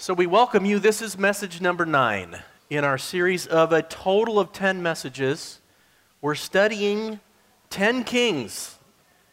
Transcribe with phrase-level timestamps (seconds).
[0.00, 0.78] So we welcome you.
[0.78, 2.38] This is message number nine
[2.70, 5.58] in our series of a total of 10 messages.
[6.20, 7.18] We're studying
[7.70, 8.78] 10 kings.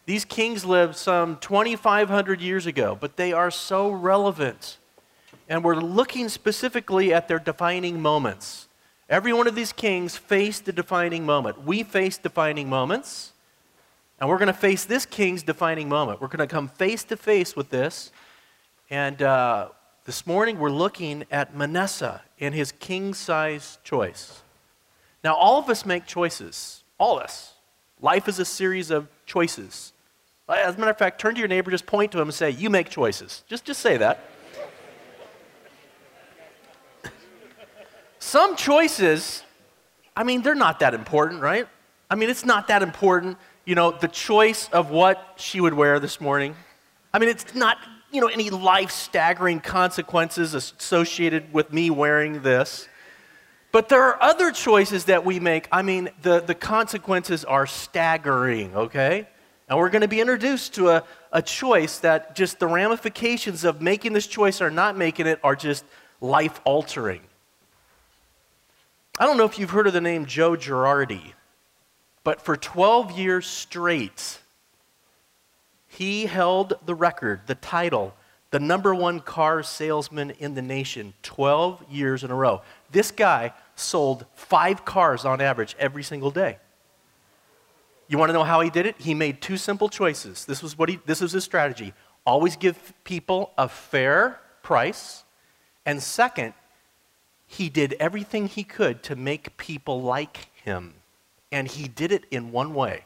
[0.07, 4.79] These kings lived some 2,500 years ago, but they are so relevant.
[5.47, 8.67] And we're looking specifically at their defining moments.
[9.07, 11.63] Every one of these kings faced a defining moment.
[11.63, 13.33] We face defining moments,
[14.19, 16.21] and we're going to face this king's defining moment.
[16.21, 18.11] We're going to come face to face with this.
[18.89, 19.67] And uh,
[20.05, 24.41] this morning we're looking at Manasseh and his king size choice.
[25.23, 26.83] Now, all of us make choices.
[26.99, 27.53] All of us.
[27.99, 29.93] Life is a series of choices.
[30.47, 32.51] As a matter of fact, turn to your neighbor, just point to him and say,
[32.51, 33.43] You make choices.
[33.47, 34.19] Just, just say that.
[38.19, 39.41] Some choices,
[40.15, 41.67] I mean, they're not that important, right?
[42.11, 45.99] I mean, it's not that important, you know, the choice of what she would wear
[45.99, 46.55] this morning.
[47.11, 47.79] I mean, it's not
[48.15, 52.87] you know, any life staggering consequences associated with me wearing this.
[53.73, 55.67] But there are other choices that we make.
[55.69, 59.27] I mean, the, the consequences are staggering, okay?
[59.67, 61.03] And we're going to be introduced to a,
[61.33, 65.57] a choice that just the ramifications of making this choice or not making it are
[65.57, 65.83] just
[66.21, 67.21] life altering.
[69.19, 71.19] I don't know if you've heard of the name Joe Girard,
[72.23, 74.39] but for 12 years straight,
[75.97, 78.13] he held the record, the title,
[78.51, 82.61] the number one car salesman in the nation 12 years in a row.
[82.91, 86.57] This guy sold five cars on average every single day.
[88.07, 88.95] You want to know how he did it?
[88.99, 90.45] He made two simple choices.
[90.45, 91.93] This was what he this was his strategy.
[92.25, 95.23] Always give people a fair price.
[95.85, 96.53] And second,
[97.47, 100.95] he did everything he could to make people like him.
[101.51, 103.05] And he did it in one way.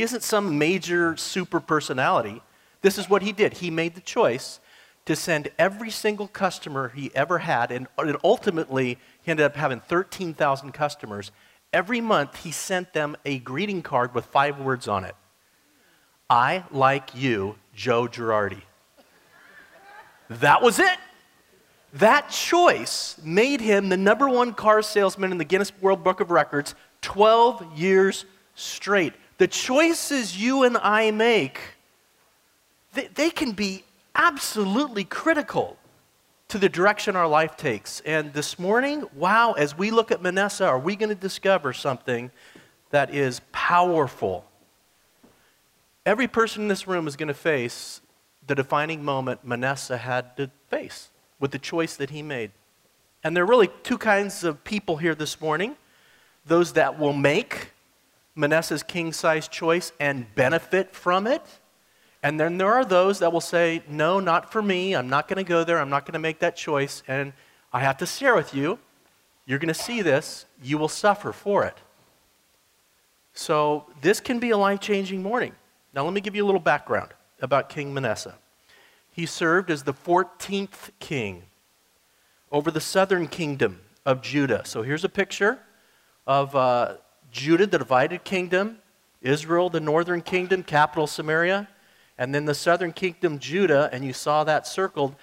[0.00, 2.40] He isn't some major super personality.
[2.80, 3.58] This is what he did.
[3.58, 4.58] He made the choice
[5.04, 7.86] to send every single customer he ever had, and,
[8.24, 11.32] ultimately, he ended up having 13,000 customers.
[11.74, 15.14] Every month, he sent them a greeting card with five words on it
[16.30, 18.56] I like you, Joe Girard.
[20.30, 20.98] That was it.
[21.92, 26.30] That choice made him the number one car salesman in the Guinness World Book of
[26.30, 28.24] Records 12 years
[28.54, 31.60] straight the choices you and I make,
[32.92, 33.84] they, they can be
[34.14, 35.78] absolutely critical
[36.48, 38.00] to the direction our life takes.
[38.00, 42.30] And this morning, wow, as we look at Manasseh, are we going to discover something
[42.90, 44.44] that is powerful?
[46.04, 48.02] Every person in this room is going to face
[48.46, 51.08] the defining moment Manasseh had to face
[51.38, 52.50] with the choice that he made.
[53.24, 55.76] And there are really two kinds of people here this morning
[56.44, 57.70] those that will make
[58.34, 61.42] Manasseh's king size choice and benefit from it.
[62.22, 64.94] And then there are those that will say, No, not for me.
[64.94, 65.78] I'm not going to go there.
[65.78, 67.02] I'm not going to make that choice.
[67.08, 67.32] And
[67.72, 68.78] I have to share with you,
[69.46, 70.46] you're going to see this.
[70.62, 71.76] You will suffer for it.
[73.32, 75.54] So this can be a life changing morning.
[75.94, 78.36] Now, let me give you a little background about King Manasseh.
[79.12, 81.44] He served as the 14th king
[82.52, 84.62] over the southern kingdom of Judah.
[84.64, 85.58] So here's a picture
[86.26, 86.54] of.
[86.54, 86.96] Uh,
[87.30, 88.78] Judah, the divided kingdom,
[89.22, 91.68] Israel, the northern kingdom, capital Samaria,
[92.18, 95.14] and then the southern kingdom, Judah, and you saw that circled.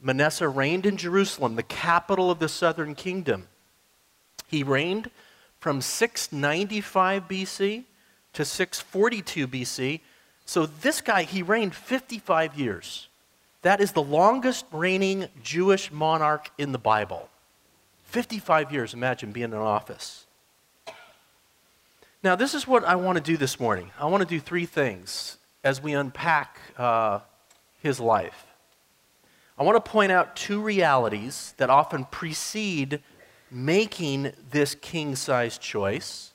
[0.00, 3.48] Manasseh reigned in Jerusalem, the capital of the southern kingdom.
[4.46, 5.10] He reigned
[5.58, 7.84] from 695 BC
[8.34, 10.00] to 642 BC.
[10.44, 13.08] So this guy, he reigned 55 years.
[13.62, 17.30] That is the longest reigning Jewish monarch in the Bible.
[18.04, 20.26] 55 years, imagine being in office.
[22.24, 23.90] Now, this is what I want to do this morning.
[24.00, 27.18] I want to do three things as we unpack uh,
[27.82, 28.46] his life.
[29.58, 33.02] I want to point out two realities that often precede
[33.50, 36.32] making this king size choice.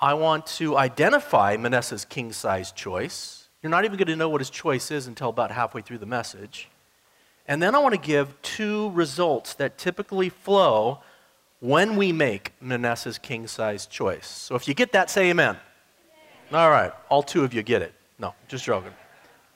[0.00, 3.48] I want to identify Manasseh's king size choice.
[3.64, 6.06] You're not even going to know what his choice is until about halfway through the
[6.06, 6.68] message.
[7.48, 11.00] And then I want to give two results that typically flow
[11.60, 14.26] when we make Manasseh's king size choice.
[14.26, 15.56] So if you get that, say amen.
[16.52, 17.94] All right, all two of you get it.
[18.18, 18.92] No, just joking.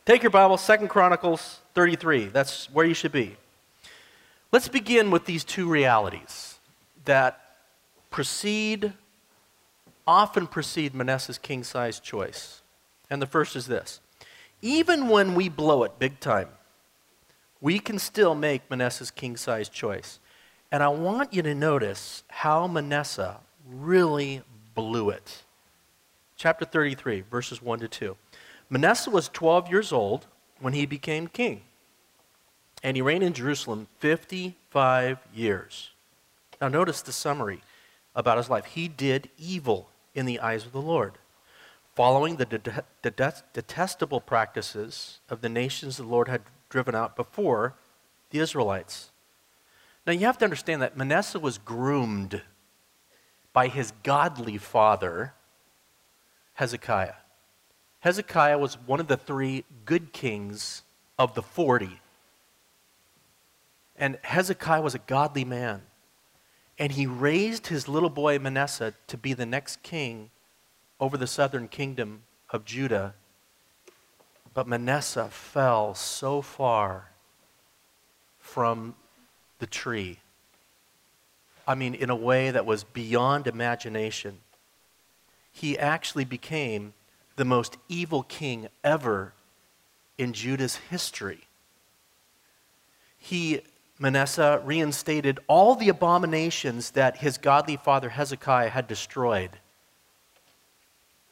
[0.04, 2.26] Take your Bible, Second Chronicles 33.
[2.26, 3.36] That's where you should be.
[4.52, 6.58] Let's begin with these two realities
[7.06, 7.40] that
[8.10, 8.92] precede,
[10.06, 12.62] often precede Manasseh's king size choice.
[13.10, 14.00] And the first is this
[14.62, 16.48] even when we blow it big time,
[17.60, 20.20] we can still make Manasseh's king size choice.
[20.74, 24.42] And I want you to notice how Manasseh really
[24.74, 25.44] blew it.
[26.36, 28.16] Chapter 33, verses 1 to 2.
[28.68, 30.26] Manasseh was 12 years old
[30.58, 31.62] when he became king.
[32.82, 35.90] And he reigned in Jerusalem 55 years.
[36.60, 37.62] Now, notice the summary
[38.16, 38.64] about his life.
[38.64, 41.18] He did evil in the eyes of the Lord,
[41.94, 47.74] following the det- det- detestable practices of the nations the Lord had driven out before
[48.30, 49.12] the Israelites.
[50.06, 52.42] Now, you have to understand that Manasseh was groomed
[53.52, 55.32] by his godly father,
[56.54, 57.14] Hezekiah.
[58.00, 60.82] Hezekiah was one of the three good kings
[61.18, 62.00] of the 40.
[63.96, 65.82] And Hezekiah was a godly man.
[66.78, 70.30] And he raised his little boy Manasseh to be the next king
[71.00, 73.14] over the southern kingdom of Judah.
[74.52, 77.12] But Manasseh fell so far
[78.38, 78.96] from
[79.64, 80.18] the tree.
[81.66, 84.40] I mean, in a way that was beyond imagination.
[85.52, 86.92] He actually became
[87.36, 89.32] the most evil king ever
[90.18, 91.44] in Judah's history.
[93.16, 93.62] He
[93.98, 99.52] Manasseh reinstated all the abominations that his godly father Hezekiah had destroyed.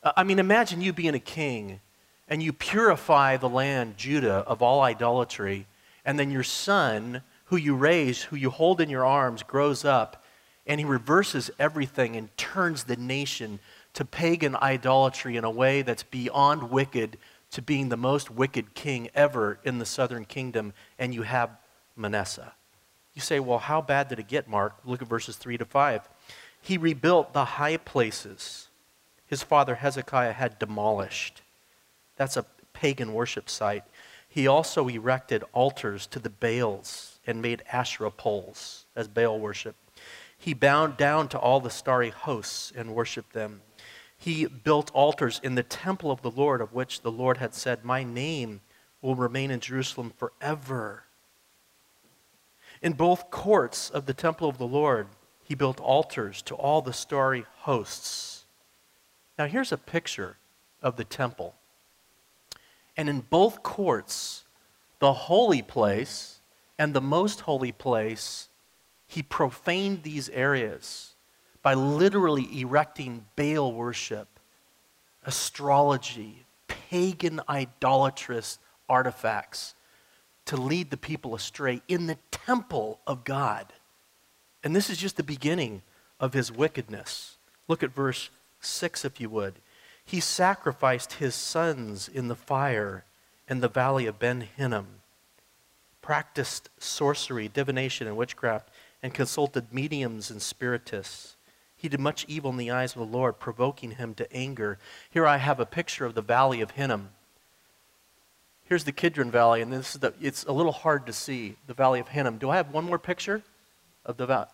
[0.03, 1.81] Uh, I mean, imagine you being a king
[2.29, 5.67] and you purify the land, Judah, of all idolatry,
[6.03, 10.25] and then your son, who you raise, who you hold in your arms, grows up,
[10.67, 13.59] and he reverses everything and turns the nation
[13.93, 17.19] to pagan idolatry in a way that's beyond wicked
[17.51, 21.51] to being the most wicked king ever in the southern kingdom, and you have
[21.95, 22.55] Manasseh.
[23.13, 24.79] You say, well, how bad did it get, Mark?
[24.87, 26.09] Look at verses 3 to 5.
[26.63, 28.69] He rebuilt the high places
[29.27, 31.43] his father Hezekiah had demolished.
[32.17, 33.85] That's a pagan worship site.
[34.27, 39.77] He also erected altars to the Baals and made Asherah poles as Baal worship.
[40.37, 43.63] He bowed down to all the starry hosts and worshiped them.
[44.19, 47.85] He built altars in the temple of the Lord, of which the Lord had said,
[47.85, 48.61] My name
[49.01, 51.05] will remain in Jerusalem forever.
[52.81, 55.07] In both courts of the temple of the Lord,
[55.45, 58.45] he built altars to all the starry hosts.
[59.39, 60.37] Now, here's a picture
[60.83, 61.55] of the temple.
[62.97, 64.45] And in both courts,
[64.99, 66.41] the holy place
[66.83, 68.49] and the most holy place,
[69.07, 71.13] he profaned these areas
[71.63, 74.27] by literally erecting Baal worship,
[75.25, 78.59] astrology, pagan idolatrous
[78.89, 79.77] artifacts
[80.45, 83.73] to lead the people astray in the temple of God.
[84.65, 85.83] And this is just the beginning
[86.19, 87.37] of his wickedness.
[87.69, 88.29] Look at verse
[88.61, 89.55] 6, if you would.
[90.05, 93.05] He sacrificed his sons in the fire
[93.49, 95.02] in the valley of Ben Hinnom,
[96.03, 98.69] practiced sorcery, divination, and witchcraft,
[99.03, 101.37] and consulted mediums and spiritists.
[101.77, 104.79] He did much evil in the eyes of the Lord, provoking him to anger.
[105.11, 107.11] Here I have a picture of the valley of Hinnom.
[108.65, 111.75] Here's the Kidron Valley, and this is the, it's a little hard to see, the
[111.75, 112.39] Valley of Hinnom.
[112.39, 113.43] Do I have one more picture
[114.07, 114.47] of the valley?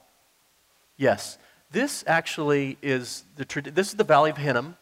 [0.96, 1.38] Yes.
[1.70, 4.76] This actually is the, this is the Valley of Hinnom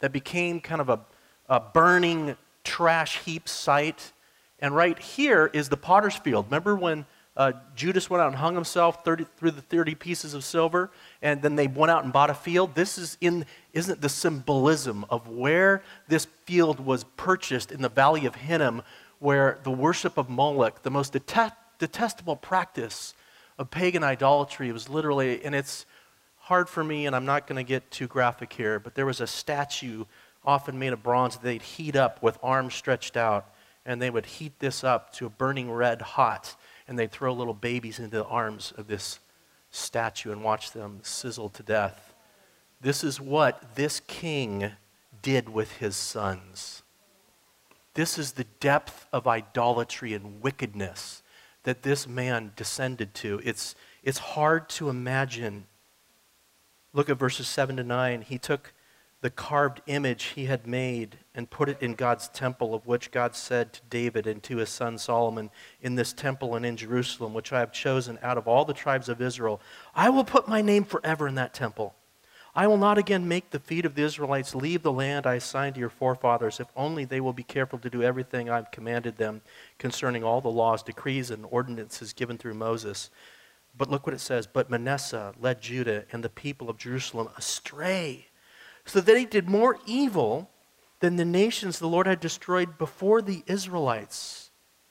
[0.00, 1.00] that became kind of a,
[1.48, 4.12] a burning trash heap site.
[4.62, 6.46] And right here is the potter's field.
[6.46, 7.04] Remember when
[7.36, 11.42] uh, Judas went out and hung himself 30, through the 30 pieces of silver, and
[11.42, 12.74] then they went out and bought a field.
[12.74, 18.24] This is in, isn't the symbolism of where this field was purchased in the valley
[18.24, 18.82] of Hinnom,
[19.18, 23.14] where the worship of Moloch, the most detest, detestable practice
[23.58, 25.86] of pagan idolatry, was literally, and it's
[26.36, 29.20] hard for me, and I'm not going to get too graphic here, but there was
[29.20, 30.04] a statue,
[30.44, 33.51] often made of bronze, that they'd heat up with arms stretched out,
[33.84, 37.54] and they would heat this up to a burning red hot and they'd throw little
[37.54, 39.18] babies into the arms of this
[39.70, 42.14] statue and watch them sizzle to death.
[42.80, 44.72] This is what this king
[45.22, 46.82] did with his sons.
[47.94, 51.22] This is the depth of idolatry and wickedness
[51.64, 53.40] that this man descended to.
[53.44, 55.66] It's, it's hard to imagine.
[56.92, 58.22] Look at verses 7 to 9.
[58.22, 58.72] He took
[59.20, 63.34] the carved image he had made and put it in God's temple, of which God
[63.34, 67.52] said to David and to his son Solomon, In this temple and in Jerusalem, which
[67.52, 69.60] I have chosen out of all the tribes of Israel,
[69.94, 71.94] I will put my name forever in that temple.
[72.54, 75.76] I will not again make the feet of the Israelites leave the land I assigned
[75.76, 79.40] to your forefathers, if only they will be careful to do everything I've commanded them
[79.78, 83.08] concerning all the laws, decrees, and ordinances given through Moses.
[83.74, 88.26] But look what it says But Manasseh led Judah and the people of Jerusalem astray
[88.84, 90.50] so that he did more evil
[91.02, 94.50] than the nations the Lord had destroyed before the Israelites.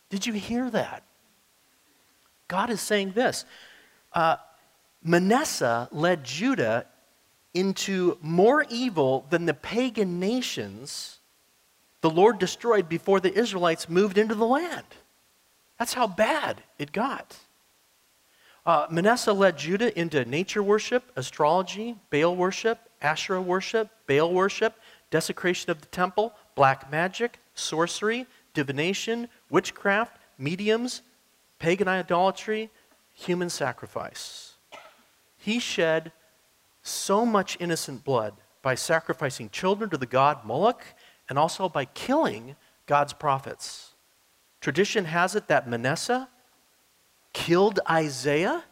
[0.09, 1.03] Did you hear that?
[2.49, 3.45] God is saying this
[4.11, 4.35] uh,
[5.01, 6.85] Manasseh led Judah
[7.53, 11.19] into more evil than the pagan nations
[12.01, 14.85] the Lord destroyed before the Israelites moved into the land.
[15.79, 17.37] That's how bad it got.
[18.65, 24.75] Uh, Manasseh led Judah into nature worship, astrology, Baal worship, Asherah worship, Baal worship,
[25.11, 28.25] desecration of the temple, black magic, sorcery,
[28.55, 31.03] divination, witchcraft, mediums,
[31.59, 32.71] pagan idolatry,
[33.13, 34.55] human sacrifice.
[35.37, 36.11] He shed
[36.81, 40.83] so much innocent blood by sacrificing children to the god Moloch
[41.29, 42.55] and also by killing
[42.87, 43.93] God's prophets.
[44.59, 46.27] Tradition has it that Manasseh
[47.33, 48.63] killed Isaiah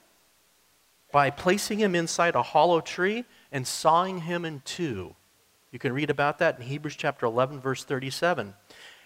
[1.11, 5.15] by placing him inside a hollow tree and sawing him in two.
[5.71, 8.55] You can read about that in Hebrews chapter 11, verse 37.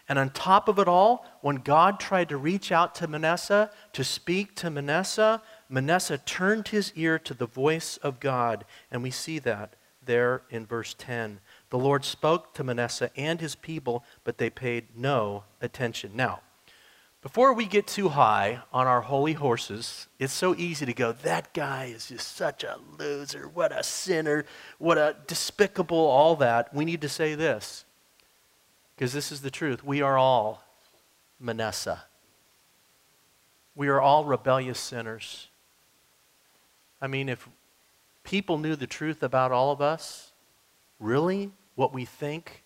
[0.10, 4.04] And on top of it all, when God tried to reach out to Manasseh to
[4.04, 8.66] speak to Manasseh, Manasseh turned his ear to the voice of God.
[8.92, 11.40] And we see that there in verse 10.
[11.70, 16.12] The Lord spoke to Manasseh and his people, but they paid no attention.
[16.16, 16.42] Now,
[17.24, 21.54] before we get too high on our holy horses, it's so easy to go, that
[21.54, 23.48] guy is just such a loser.
[23.48, 24.46] What a sinner.
[24.78, 26.74] What a despicable, all that.
[26.76, 27.86] We need to say this
[28.96, 29.86] because this is the truth.
[29.86, 30.66] We are all
[31.40, 32.04] Manasseh.
[33.74, 35.48] We are all rebellious sinners.
[37.02, 37.48] I mean, if
[38.26, 40.34] people knew the truth about all of us,
[41.00, 42.63] really, what we think,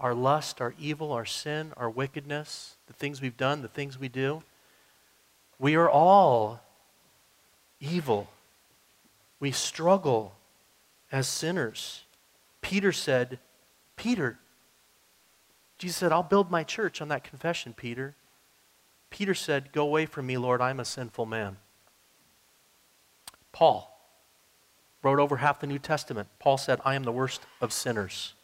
[0.00, 4.08] our lust, our evil, our sin, our wickedness, the things we've done, the things we
[4.08, 4.42] do.
[5.58, 6.62] We are all
[7.80, 8.28] evil.
[9.38, 10.34] We struggle
[11.12, 12.04] as sinners.
[12.62, 13.38] Peter said,
[13.96, 14.38] Peter,
[15.76, 18.14] Jesus said, I'll build my church on that confession, Peter.
[19.10, 21.56] Peter said, Go away from me, Lord, I'm a sinful man.
[23.52, 23.98] Paul
[25.02, 26.28] wrote over half the New Testament.
[26.38, 28.34] Paul said, I am the worst of sinners.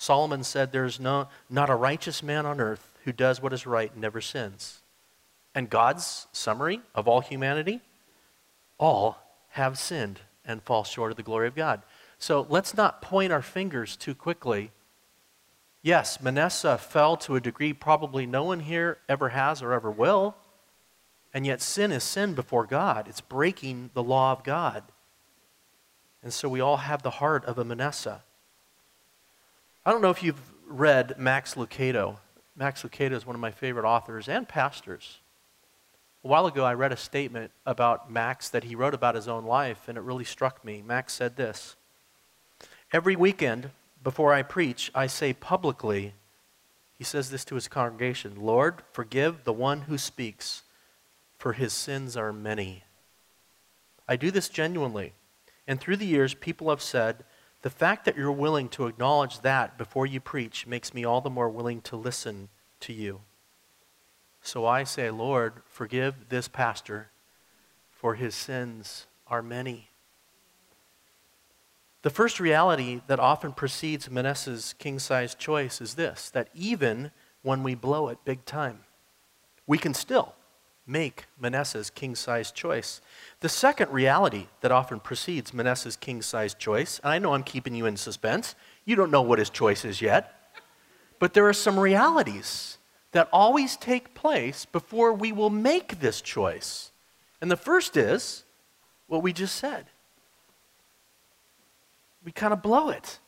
[0.00, 3.66] Solomon said, There is no, not a righteous man on earth who does what is
[3.66, 4.80] right and never sins.
[5.54, 7.82] And God's summary of all humanity
[8.78, 9.18] all
[9.50, 11.82] have sinned and fall short of the glory of God.
[12.18, 14.70] So let's not point our fingers too quickly.
[15.82, 20.34] Yes, Manasseh fell to a degree probably no one here ever has or ever will.
[21.34, 23.06] And yet, sin is sin before God.
[23.06, 24.82] It's breaking the law of God.
[26.22, 28.22] And so we all have the heart of a Manasseh.
[29.84, 32.18] I don't know if you've read Max Lucado.
[32.54, 35.20] Max Lucado is one of my favorite authors and pastors.
[36.22, 39.46] A while ago, I read a statement about Max that he wrote about his own
[39.46, 40.82] life, and it really struck me.
[40.82, 41.76] Max said this
[42.92, 43.70] Every weekend,
[44.04, 46.12] before I preach, I say publicly,
[46.98, 50.62] he says this to his congregation Lord, forgive the one who speaks,
[51.38, 52.84] for his sins are many.
[54.06, 55.14] I do this genuinely.
[55.66, 57.24] And through the years, people have said,
[57.62, 61.30] the fact that you're willing to acknowledge that before you preach makes me all the
[61.30, 62.48] more willing to listen
[62.80, 63.20] to you.
[64.42, 67.10] So I say, Lord, forgive this pastor,
[67.90, 69.88] for his sins are many.
[72.02, 77.10] The first reality that often precedes Manasseh's king sized choice is this that even
[77.42, 78.80] when we blow it big time,
[79.66, 80.34] we can still
[80.90, 83.00] make Manasseh's king sized choice.
[83.40, 87.74] The second reality that often precedes Manasseh's king sized choice, and I know I'm keeping
[87.74, 88.54] you in suspense,
[88.84, 90.34] you don't know what his choice is yet,
[91.18, 92.78] but there are some realities
[93.12, 96.90] that always take place before we will make this choice.
[97.40, 98.44] And the first is
[99.06, 99.86] what we just said
[102.24, 103.18] we kind of blow it.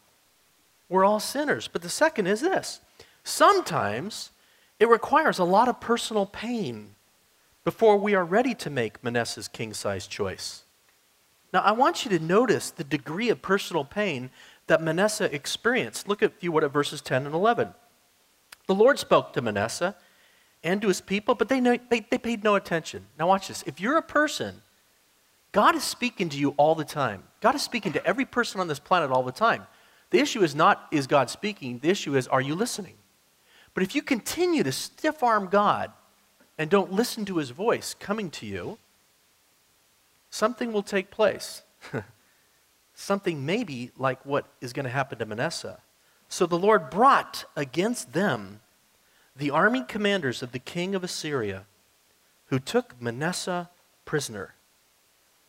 [0.88, 1.68] We're all sinners.
[1.68, 2.80] But the second is this
[3.24, 4.30] sometimes
[4.78, 6.94] it requires a lot of personal pain
[7.64, 10.64] before we are ready to make Manasseh's king size choice.
[11.52, 14.30] Now, I want you to notice the degree of personal pain
[14.66, 16.08] that Manasseh experienced.
[16.08, 17.74] Look at, if you would, at verses 10 and 11.
[18.66, 19.94] The Lord spoke to Manasseh
[20.64, 23.06] and to his people, but they, know, they, they paid no attention.
[23.18, 23.62] Now, watch this.
[23.66, 24.62] If you're a person,
[25.50, 27.24] God is speaking to you all the time.
[27.40, 29.66] God is speaking to every person on this planet all the time.
[30.10, 31.80] The issue is not, is God speaking?
[31.80, 32.94] The issue is, are you listening?
[33.74, 35.92] But if you continue to stiff arm God
[36.58, 38.78] and don't listen to his voice coming to you,
[40.30, 41.62] something will take place.
[42.94, 45.80] something maybe like what is going to happen to Manasseh.
[46.28, 48.60] So the Lord brought against them
[49.34, 51.64] the army commanders of the king of Assyria,
[52.46, 53.70] who took Manasseh
[54.04, 54.54] prisoner,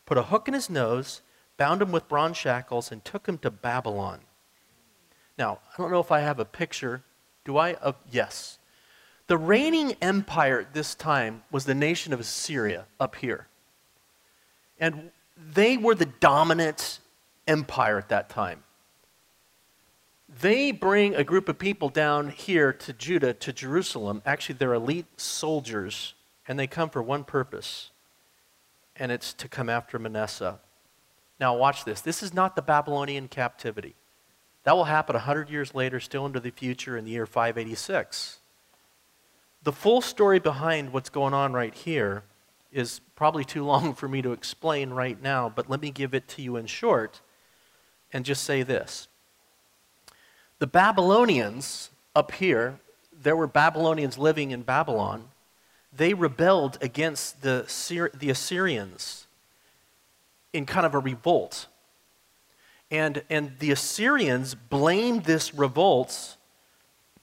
[0.06, 1.22] put a hook in his nose,
[1.58, 4.22] bound him with bronze shackles, and took him to Babylon.
[5.38, 7.04] Now, I don't know if I have a picture.
[7.44, 7.74] Do I?
[7.76, 8.58] Of, yes.
[9.28, 13.48] The reigning empire at this time was the nation of Assyria up here.
[14.80, 17.00] And they were the dominant
[17.48, 18.64] empire at that time.
[20.42, 24.22] they bring a group of people down here to Judah, to Jerusalem.
[24.26, 26.14] Actually, they're elite soldiers,
[26.48, 27.92] and they come for one purpose,
[28.96, 30.60] and it's to come after Manasseh.
[31.40, 32.02] Now, watch this.
[32.02, 33.96] This is not the Babylonian captivity.
[34.64, 38.40] That will happen 100 years later, still into the future, in the year 586.
[39.64, 42.24] The full story behind what's going on right here
[42.74, 46.28] is probably too long for me to explain right now, but let me give it
[46.30, 47.22] to you in short
[48.12, 49.08] and just say this.
[50.60, 52.80] The Babylonians up here,
[53.22, 55.30] there were Babylonians living in Babylon.
[55.96, 57.66] They rebelled against the,
[58.14, 59.28] the Assyrians
[60.52, 61.68] in kind of a revolt.
[62.92, 66.38] And, and the Assyrians blamed this revolt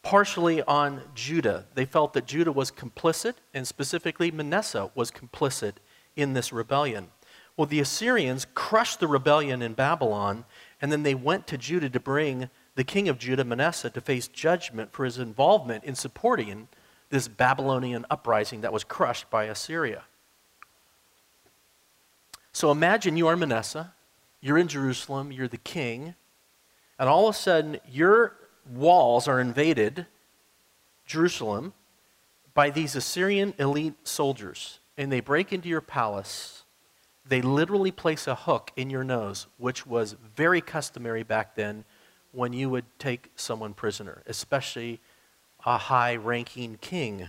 [0.02, 1.66] partially on Judah.
[1.74, 5.74] They felt that Judah was complicit, and specifically Manasseh was complicit
[6.16, 7.08] in this rebellion.
[7.56, 10.44] Well, the Assyrians crushed the rebellion in Babylon,
[10.80, 14.28] and then they went to Judah to bring the king of Judah, Manasseh, to face
[14.28, 16.68] judgment for his involvement in supporting
[17.10, 20.04] this Babylonian uprising that was crushed by Assyria.
[22.52, 23.92] So imagine you are Manasseh,
[24.40, 26.14] you're in Jerusalem, you're the king,
[26.98, 28.36] and all of a sudden your
[28.70, 30.06] walls are invaded,
[31.04, 31.72] Jerusalem,
[32.54, 36.64] by these Assyrian elite soldiers, and they break into your palace.
[37.26, 41.84] They literally place a hook in your nose, which was very customary back then
[42.32, 45.00] when you would take someone prisoner, especially
[45.66, 47.28] a high ranking king.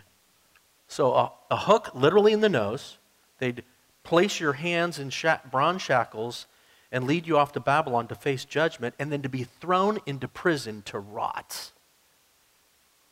[0.88, 2.98] So, a, a, hook literally in the nose.
[3.40, 3.64] They'd
[4.04, 5.12] place your hands in
[5.50, 6.48] bronze shackles
[6.92, 10.28] and lead you off to Babylon to face judgment and then to be thrown into
[10.28, 11.72] prison to rot.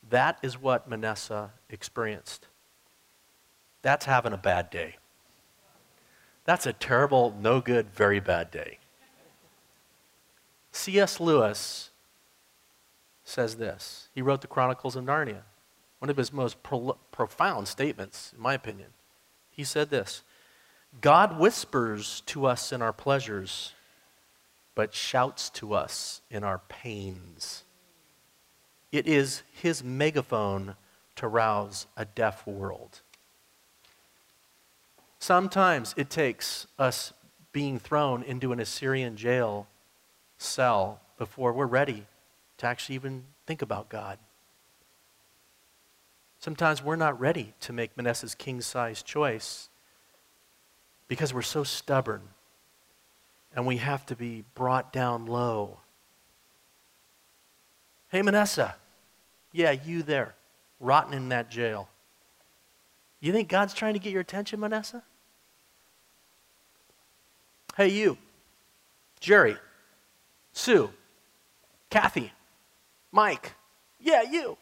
[0.09, 2.47] That is what Manasseh experienced.
[3.81, 4.97] That's having a bad day.
[6.45, 8.79] That's a terrible, no good, very bad day.
[10.71, 11.19] C.S.
[11.19, 11.91] Lewis
[13.23, 14.09] says this.
[14.13, 15.43] He wrote the Chronicles of Narnia,
[15.99, 18.89] one of his most pro- profound statements, in my opinion.
[19.49, 20.23] He said this
[21.01, 23.73] God whispers to us in our pleasures,
[24.75, 27.63] but shouts to us in our pains.
[28.91, 30.75] It is his megaphone
[31.15, 33.01] to rouse a deaf world.
[35.19, 37.13] Sometimes it takes us
[37.51, 39.67] being thrown into an Assyrian jail
[40.37, 42.05] cell before we're ready
[42.57, 44.17] to actually even think about God.
[46.39, 49.69] Sometimes we're not ready to make Manasseh's king size choice
[51.09, 52.21] because we're so stubborn
[53.53, 55.79] and we have to be brought down low.
[58.09, 58.75] Hey, Manasseh.
[59.51, 60.35] Yeah, you there,
[60.79, 61.89] rotting in that jail.
[63.19, 65.03] You think God's trying to get your attention, Manasseh?
[67.75, 68.17] Hey, you,
[69.19, 69.57] Jerry,
[70.53, 70.91] Sue,
[71.89, 72.31] Kathy,
[73.11, 73.53] Mike.
[73.99, 74.57] Yeah, you.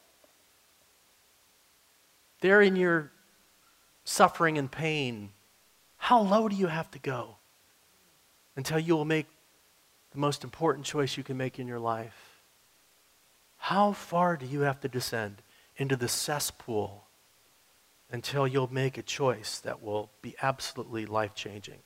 [2.42, 3.12] They're in your
[4.06, 5.32] suffering and pain,
[5.98, 7.38] how low do you have to go
[8.56, 9.28] until you will make
[10.12, 12.42] the most important choice you can make in your life?
[13.58, 15.42] How far do you have to descend
[15.76, 17.06] into the cesspool
[18.10, 21.80] until you'll make a choice that will be absolutely life changing?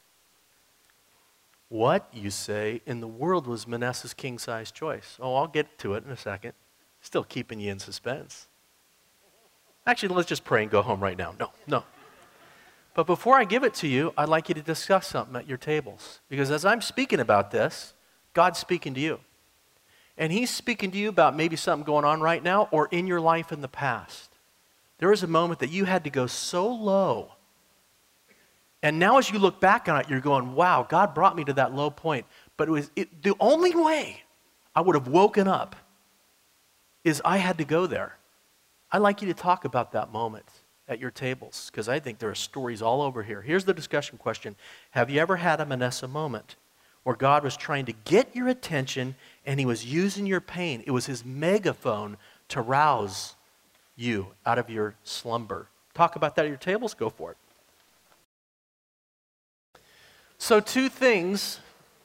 [1.70, 5.18] What, you say, in the world was Manasseh's king size choice?
[5.22, 6.54] Oh, I'll get to it in a second.
[7.00, 8.48] Still keeping you in suspense.
[9.88, 11.34] Actually, let's just pray and go home right now.
[11.40, 11.84] No, no.
[12.94, 15.58] But before I give it to you, I'd like you to discuss something at your
[15.58, 16.20] tables.
[16.30, 17.94] Because as I'm speaking about this,
[18.34, 19.20] God's speaking to you.
[20.18, 23.22] And He's speaking to you about maybe something going on right now or in your
[23.22, 24.38] life in the past.
[24.98, 27.32] There was a moment that you had to go so low.
[28.84, 31.54] And now, as you look back on it, you're going, wow, God brought me to
[31.54, 32.26] that low point.
[32.58, 34.24] But it was it, the only way
[34.76, 35.76] I would have woken up
[37.04, 38.18] is I had to go there.
[38.92, 40.46] I'd like you to talk about that moment
[40.92, 43.42] at your tables because I think there are stories all over here.
[43.42, 44.56] Here's the discussion question
[44.92, 46.58] Have you ever had a Manasseh moment
[47.04, 50.84] where God was trying to get your attention and he was using your pain?
[50.86, 52.18] It was his megaphone
[52.50, 53.36] to rouse
[53.96, 55.68] you out of your slumber.
[55.94, 57.38] Talk about that at your tables, go for it.
[60.38, 61.60] So, two things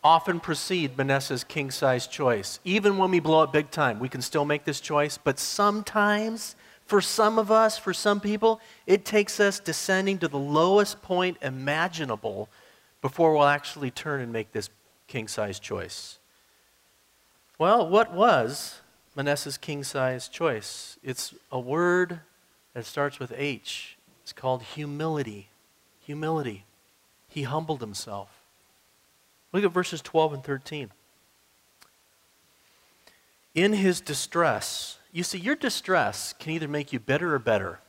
[0.04, 2.60] often precede Manasseh's king size choice.
[2.62, 6.54] Even when we blow it big time, we can still make this choice, but sometimes
[6.86, 11.36] for some of us, for some people, it takes us descending to the lowest point
[11.42, 12.48] imaginable
[13.02, 14.70] before we'll actually turn and make this
[15.08, 16.18] king size choice.
[17.58, 18.80] Well, what was
[19.16, 20.98] Manasseh's king size choice?
[21.02, 22.20] It's a word
[22.74, 23.96] that starts with H.
[24.22, 25.48] It's called humility.
[26.04, 26.64] Humility.
[27.28, 28.28] He humbled himself.
[29.52, 30.90] Look at verses 12 and 13.
[33.54, 37.80] In his distress, you see, your distress can either make you bitter or better.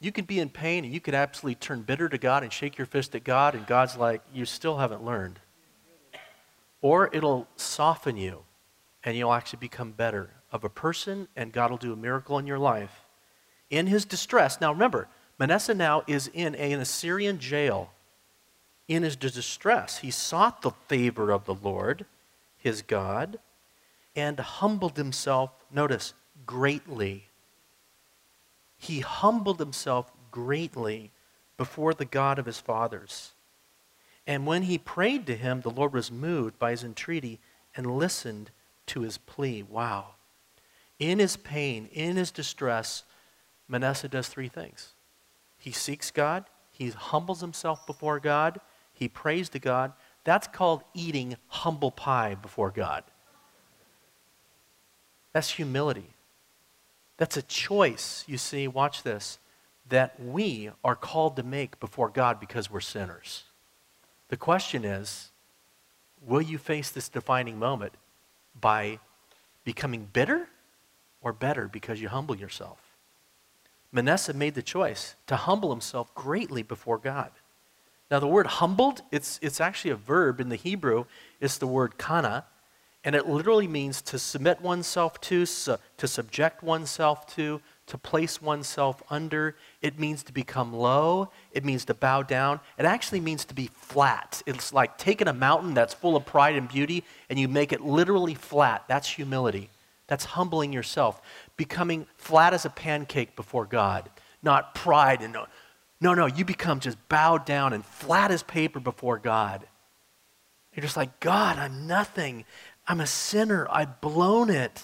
[0.00, 2.78] You could be in pain and you could absolutely turn bitter to God and shake
[2.78, 5.38] your fist at God, and God's like, you still haven't learned.
[6.80, 8.44] Or it'll soften you
[9.04, 12.46] and you'll actually become better of a person, and God will do a miracle in
[12.46, 13.04] your life.
[13.68, 15.08] In his distress, now remember,
[15.38, 17.90] Manasseh now is in an Assyrian jail.
[18.88, 22.06] In his distress, he sought the favor of the Lord,
[22.56, 23.40] his God,
[24.16, 26.14] and humbled himself, notice,
[26.46, 27.28] greatly
[28.82, 31.12] he humbled himself greatly
[31.56, 33.30] before the God of his fathers.
[34.26, 37.38] And when he prayed to him, the Lord was moved by his entreaty
[37.76, 38.50] and listened
[38.86, 39.62] to his plea.
[39.62, 40.14] Wow.
[40.98, 43.04] In his pain, in his distress,
[43.68, 44.94] Manasseh does three things.
[45.58, 48.60] He seeks God, he humbles himself before God,
[48.92, 49.92] he prays to God.
[50.24, 53.04] That's called eating humble pie before God.
[55.32, 56.11] That's humility.
[57.16, 59.38] That's a choice, you see, watch this,
[59.88, 63.44] that we are called to make before God because we're sinners.
[64.28, 65.30] The question is
[66.24, 67.92] will you face this defining moment
[68.58, 69.00] by
[69.64, 70.48] becoming bitter
[71.20, 72.78] or better because you humble yourself?
[73.92, 77.30] Manasseh made the choice to humble himself greatly before God.
[78.10, 81.04] Now, the word humbled, it's, it's actually a verb in the Hebrew.
[81.40, 82.44] It's the word kana,
[83.04, 88.40] and it literally means to submit oneself to, su- to subject oneself to, to place
[88.40, 89.56] oneself under.
[89.80, 91.30] It means to become low.
[91.50, 92.60] It means to bow down.
[92.78, 94.42] It actually means to be flat.
[94.46, 97.80] It's like taking a mountain that's full of pride and beauty and you make it
[97.80, 98.84] literally flat.
[98.86, 99.68] That's humility.
[100.06, 101.20] That's humbling yourself.
[101.56, 104.10] Becoming flat as a pancake before God,
[104.42, 105.46] not pride and no,
[106.00, 106.26] no, no.
[106.26, 109.66] You become just bowed down and flat as paper before God.
[110.74, 112.44] You're just like, God, I'm nothing.
[112.86, 113.66] I'm a sinner.
[113.70, 114.82] I've blown it.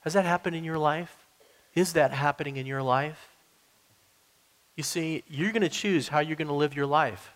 [0.00, 1.16] Has that happened in your life?
[1.74, 3.28] Is that happening in your life?
[4.76, 7.32] You see, you're going to choose how you're going to live your life.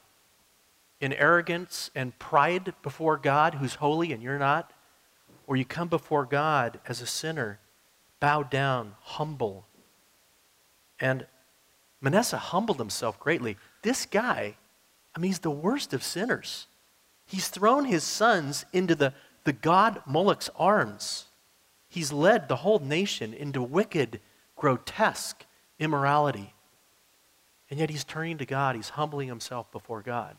[1.01, 4.73] In arrogance and pride before God, who's holy and you're not,
[5.47, 7.61] or you come before God as a sinner,
[8.21, 9.67] bowed down, humble.
[10.99, 11.27] And
[12.01, 13.57] Manasseh humbled himself greatly.
[13.83, 14.57] This guy,
[15.15, 16.67] I mean, he's the worst of sinners.
[17.27, 19.13] He's thrown his sons into the
[19.47, 21.27] the god Moloch's arms.
[21.89, 24.21] He's led the whole nation into wicked,
[24.57, 25.47] grotesque
[25.79, 26.53] immorality.
[27.71, 30.37] And yet he's turning to God, he's humbling himself before God.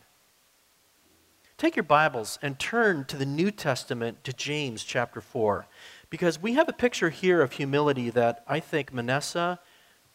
[1.57, 5.65] Take your Bibles and turn to the New Testament to James chapter 4,
[6.09, 9.59] because we have a picture here of humility that I think Manasseh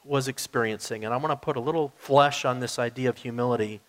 [0.05, 1.05] was experiencing.
[1.05, 3.81] And I want to put a little flesh on this idea of humility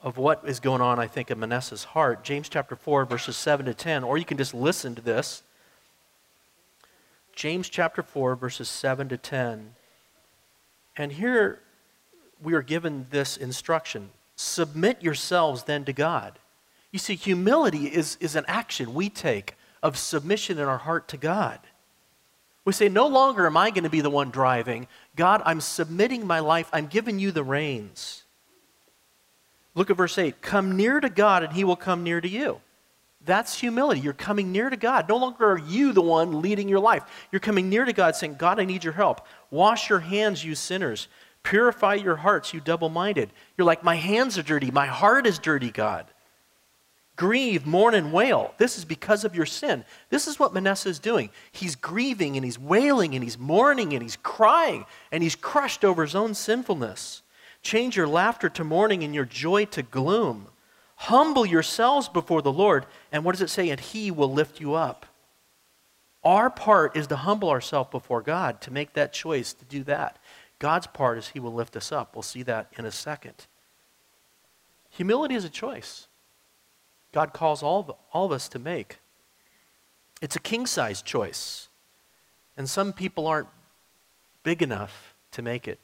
[0.00, 2.22] of what is going on, I think, in Manasseh's heart.
[2.22, 5.42] James chapter 4, verses 7 to 10, or you can just listen to this.
[7.34, 9.74] James chapter 4, verses 7 to 10.
[10.96, 11.60] And here
[12.42, 16.38] we are given this instruction Submit yourselves then to God.
[16.92, 21.16] You see, humility is, is an action we take of submission in our heart to
[21.16, 21.58] God.
[22.64, 24.86] We say, No longer am I going to be the one driving.
[25.16, 28.22] God, I'm submitting my life, I'm giving you the reins.
[29.78, 30.42] Look at verse 8.
[30.42, 32.60] Come near to God, and he will come near to you.
[33.24, 34.00] That's humility.
[34.00, 35.08] You're coming near to God.
[35.08, 37.04] No longer are you the one leading your life.
[37.30, 39.24] You're coming near to God saying, God, I need your help.
[39.52, 41.06] Wash your hands, you sinners.
[41.44, 43.30] Purify your hearts, you double minded.
[43.56, 44.72] You're like, my hands are dirty.
[44.72, 46.06] My heart is dirty, God.
[47.14, 48.54] Grieve, mourn, and wail.
[48.58, 49.84] This is because of your sin.
[50.10, 51.30] This is what Manasseh is doing.
[51.52, 56.02] He's grieving and he's wailing and he's mourning and he's crying and he's crushed over
[56.02, 57.22] his own sinfulness.
[57.62, 60.48] Change your laughter to mourning and your joy to gloom.
[60.96, 63.70] Humble yourselves before the Lord, and what does it say?
[63.70, 65.06] And He will lift you up.
[66.24, 70.18] Our part is to humble ourselves before God, to make that choice, to do that.
[70.58, 72.16] God's part is He will lift us up.
[72.16, 73.46] We'll see that in a second.
[74.90, 76.08] Humility is a choice
[77.12, 78.98] God calls all of, all of us to make.
[80.20, 81.68] It's a king size choice.
[82.56, 83.48] And some people aren't
[84.42, 85.78] big enough to make it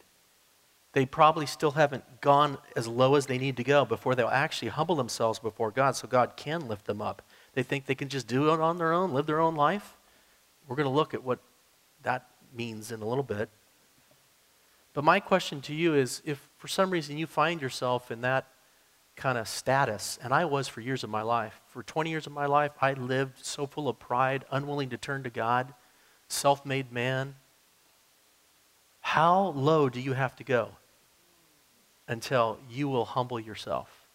[0.94, 4.68] they probably still haven't gone as low as they need to go before they'll actually
[4.68, 7.20] humble themselves before God so God can lift them up.
[7.54, 9.96] They think they can just do it on their own, live their own life.
[10.68, 11.40] We're going to look at what
[12.04, 13.48] that means in a little bit.
[14.92, 18.46] But my question to you is if for some reason you find yourself in that
[19.16, 22.32] kind of status, and I was for years of my life, for 20 years of
[22.32, 25.74] my life, I lived so full of pride, unwilling to turn to God,
[26.28, 27.34] self made man.
[29.00, 30.70] How low do you have to go
[32.06, 34.06] until you will humble yourself.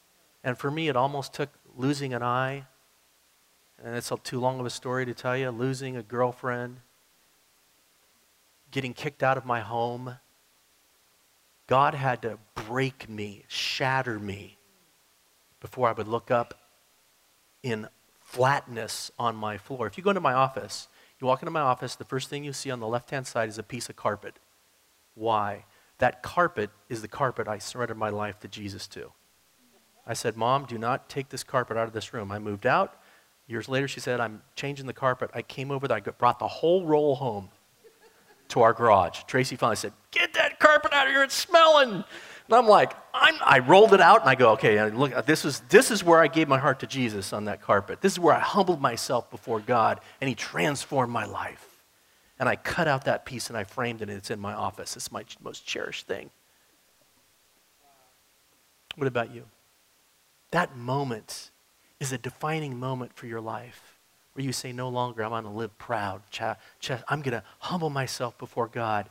[0.43, 2.65] And for me, it almost took losing an eye
[3.83, 6.77] and it's too long of a story to tell you, losing a girlfriend,
[8.71, 10.17] getting kicked out of my home.
[11.67, 14.57] God had to break me, shatter me,
[15.61, 16.55] before I would look up
[17.63, 17.87] in
[18.21, 19.87] flatness on my floor.
[19.87, 20.87] If you go into my office,
[21.19, 23.49] you walk into my office, the first thing you see on the left hand side
[23.49, 24.39] is a piece of carpet.
[25.15, 25.65] Why?
[25.99, 29.11] That carpet is the carpet I surrendered my life to Jesus to.
[30.07, 32.31] I said, Mom, do not take this carpet out of this room.
[32.31, 32.99] I moved out.
[33.47, 35.29] Years later, she said, I'm changing the carpet.
[35.33, 37.49] I came over there, I brought the whole roll home
[38.49, 39.23] to our garage.
[39.27, 41.91] Tracy finally said, Get that carpet out of here, it's smelling.
[42.49, 45.45] And I'm like, I'm, i rolled it out and I go, okay, look, uh, this
[45.45, 48.01] is, this is where I gave my heart to Jesus on that carpet.
[48.01, 51.68] This is where I humbled myself before God and He transformed my life.
[52.39, 54.95] And I cut out that piece and I framed it and it's in my office.
[54.95, 56.29] It's my most cherished thing.
[58.95, 59.45] What about you?
[60.51, 61.51] That moment
[61.99, 63.97] is a defining moment for your life
[64.33, 66.21] where you say, no longer I'm going to live proud.
[67.09, 69.09] I'm going to humble myself before God.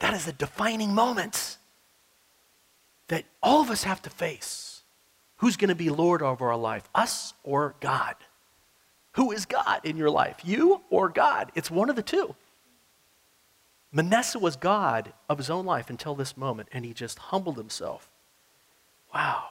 [0.00, 1.56] That is a defining moment
[3.08, 4.82] that all of us have to face.
[5.38, 8.16] Who's going to be Lord over our life, us or God?
[9.14, 11.52] Who is God in your life, you or God?
[11.54, 12.34] It's one of the two.
[13.92, 18.10] Manasseh was God of his own life until this moment, and he just humbled himself.
[19.14, 19.50] Wow.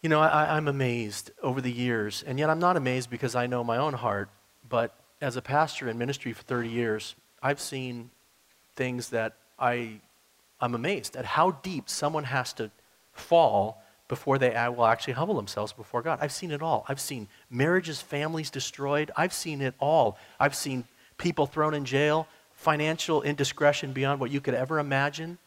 [0.00, 3.46] You know, I, am amazed over the years, and yet I'm not amazed because I
[3.46, 4.30] know my own heart,
[4.66, 8.10] but as a pastor in ministry for 30 years, I've seen
[8.74, 10.00] things that I
[10.60, 12.70] I'm amazed at how deep someone has to
[13.12, 16.18] fall before they will actually humble themselves before God.
[16.20, 16.84] I've seen it all.
[16.88, 19.10] I've seen marriages, families destroyed.
[19.16, 20.18] I've seen it all.
[20.38, 20.84] I've seen
[21.16, 25.38] people thrown in jail, financial indiscretion beyond what you could ever imagine,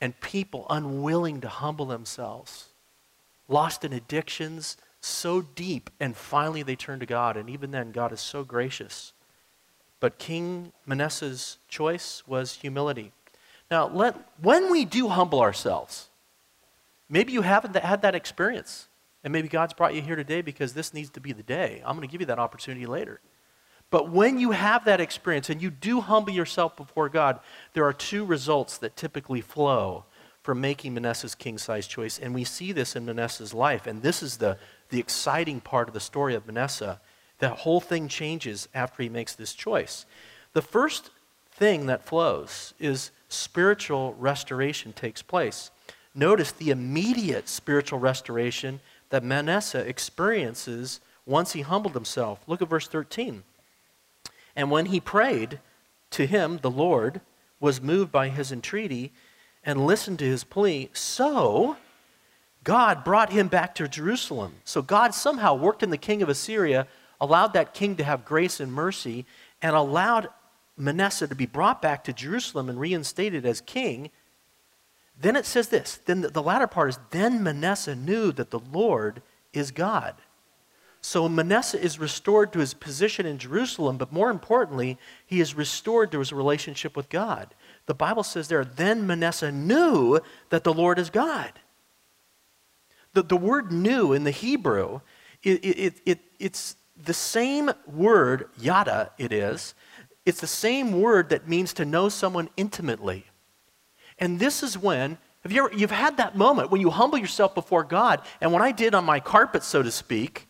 [0.00, 2.68] and people unwilling to humble themselves,
[3.48, 7.36] lost in addictions so deep, and finally they turn to God.
[7.36, 9.12] And even then, God is so gracious.
[9.98, 13.12] But King Manasseh's choice was humility.
[13.70, 16.09] Now, let, when we do humble ourselves,
[17.10, 18.88] maybe you haven't had that experience.
[19.22, 21.82] And maybe God's brought you here today because this needs to be the day.
[21.84, 23.20] I'm going to give you that opportunity later.
[23.90, 27.40] But when you have that experience and you do humble yourself before God,
[27.74, 30.04] there are two results that typically flow
[30.42, 32.18] from making Manasseh's king size choice.
[32.18, 33.86] And we see this in Manasseh's life.
[33.86, 34.56] And this is the,
[34.88, 37.00] the exciting part of the story of Manasseh.
[37.40, 40.06] That whole thing changes after he makes this choice.
[40.52, 41.10] The first
[41.50, 45.70] thing that flows is spiritual restoration takes place.
[46.14, 52.40] Notice the immediate spiritual restoration that Manasseh experiences once he humbled himself.
[52.46, 53.44] Look at verse 13.
[54.56, 55.60] And when he prayed
[56.10, 57.20] to him, the Lord
[57.60, 59.12] was moved by his entreaty
[59.64, 60.90] and listened to his plea.
[60.92, 61.76] So
[62.64, 64.54] God brought him back to Jerusalem.
[64.64, 66.86] So God somehow worked in the king of Assyria,
[67.20, 69.26] allowed that king to have grace and mercy,
[69.62, 70.28] and allowed
[70.76, 74.10] Manasseh to be brought back to Jerusalem and reinstated as king,
[75.20, 75.98] then it says this.
[76.04, 80.14] Then the, the latter part is, then Manasseh knew that the Lord is God.
[81.02, 86.12] So Manasseh is restored to his position in Jerusalem, but more importantly, he is restored
[86.12, 87.54] to his relationship with God.
[87.86, 91.52] The Bible says there, then Manasseh knew that the Lord is God.
[93.14, 95.00] The, the word knew in the Hebrew,
[95.42, 99.74] it, it, it, it's the same word, yada, it is,
[100.26, 103.24] it's the same word that means to know someone intimately.
[104.20, 107.54] And this is when, have you ever, you've had that moment when you humble yourself
[107.54, 108.20] before God.
[108.40, 110.46] And when I did on my carpet, so to speak,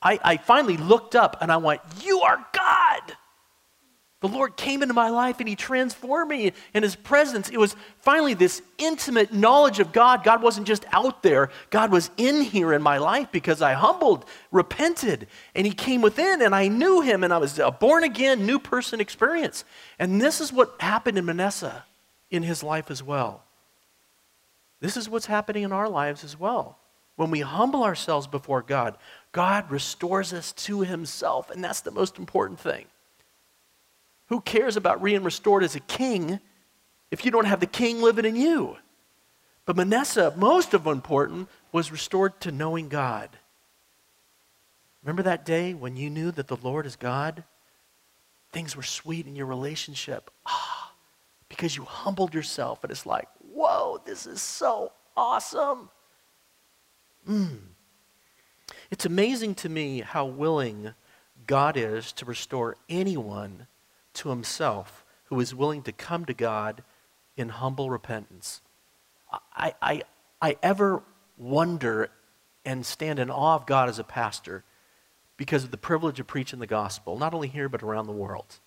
[0.00, 3.16] I, I finally looked up and I went, You are God.
[4.20, 7.48] The Lord came into my life and He transformed me in His presence.
[7.48, 10.22] It was finally this intimate knowledge of God.
[10.22, 14.26] God wasn't just out there, God was in here in my life because I humbled,
[14.52, 18.46] repented, and He came within and I knew Him and I was a born again,
[18.46, 19.64] new person experience.
[19.98, 21.84] And this is what happened in Manasseh
[22.30, 23.42] in his life as well.
[24.80, 26.78] This is what's happening in our lives as well.
[27.16, 28.96] When we humble ourselves before God,
[29.32, 32.86] God restores us to Himself, and that's the most important thing.
[34.28, 36.40] Who cares about being restored as a king
[37.10, 38.78] if you don't have the king living in you?
[39.66, 43.28] But Manasseh, most of important, was restored to knowing God.
[45.02, 47.44] Remember that day when you knew that the Lord is God?
[48.50, 50.30] Things were sweet in your relationship.
[50.46, 50.79] Ah,
[51.50, 55.90] because you humbled yourself, and it's like, whoa, this is so awesome.
[57.28, 57.58] Mm.
[58.90, 60.94] It's amazing to me how willing
[61.46, 63.66] God is to restore anyone
[64.14, 66.82] to himself who is willing to come to God
[67.36, 68.62] in humble repentance.
[69.54, 70.02] I, I,
[70.40, 71.02] I ever
[71.36, 72.10] wonder
[72.64, 74.64] and stand in awe of God as a pastor
[75.36, 78.60] because of the privilege of preaching the gospel, not only here, but around the world.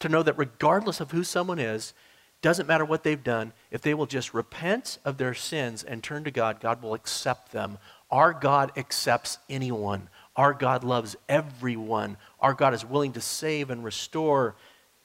[0.00, 1.94] To know that regardless of who someone is,
[2.42, 6.24] doesn't matter what they've done, if they will just repent of their sins and turn
[6.24, 7.78] to God, God will accept them.
[8.10, 10.08] Our God accepts anyone.
[10.36, 12.18] Our God loves everyone.
[12.40, 14.54] Our God is willing to save and restore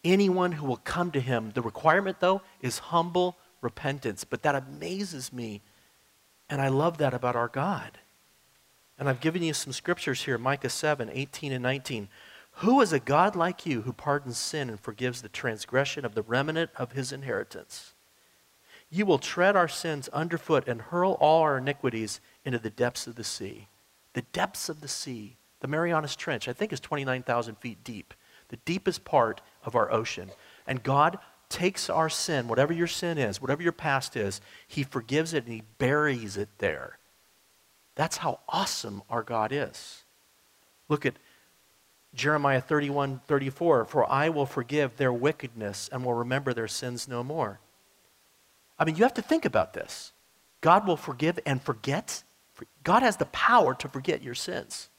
[0.04, 1.52] anyone who will come to him.
[1.54, 4.24] The requirement, though, is humble repentance.
[4.24, 5.62] But that amazes me.
[6.50, 7.98] And I love that about our God.
[9.00, 12.10] And I've given you some scriptures here Micah 7 18 and 19.
[12.56, 16.22] Who is a God like you who pardons sin and forgives the transgression of the
[16.22, 17.94] remnant of his inheritance?
[18.90, 23.16] You will tread our sins underfoot and hurl all our iniquities into the depths of
[23.16, 23.68] the sea.
[24.14, 28.14] The depths of the sea, the Marianas Trench, I think is 29,000 feet deep,
[28.50, 30.32] the deepest part of our ocean.
[30.68, 35.34] And God takes our sin, whatever your sin is, whatever your past is, He forgives
[35.34, 36.98] it and He buries it there.
[37.96, 40.04] That's how awesome our God is.
[40.90, 41.16] Look at
[42.14, 43.86] Jeremiah 31 34.
[43.86, 47.60] For I will forgive their wickedness and will remember their sins no more.
[48.78, 50.12] I mean, you have to think about this.
[50.62, 52.24] God will forgive and forget.
[52.84, 54.90] God has the power to forget your sins.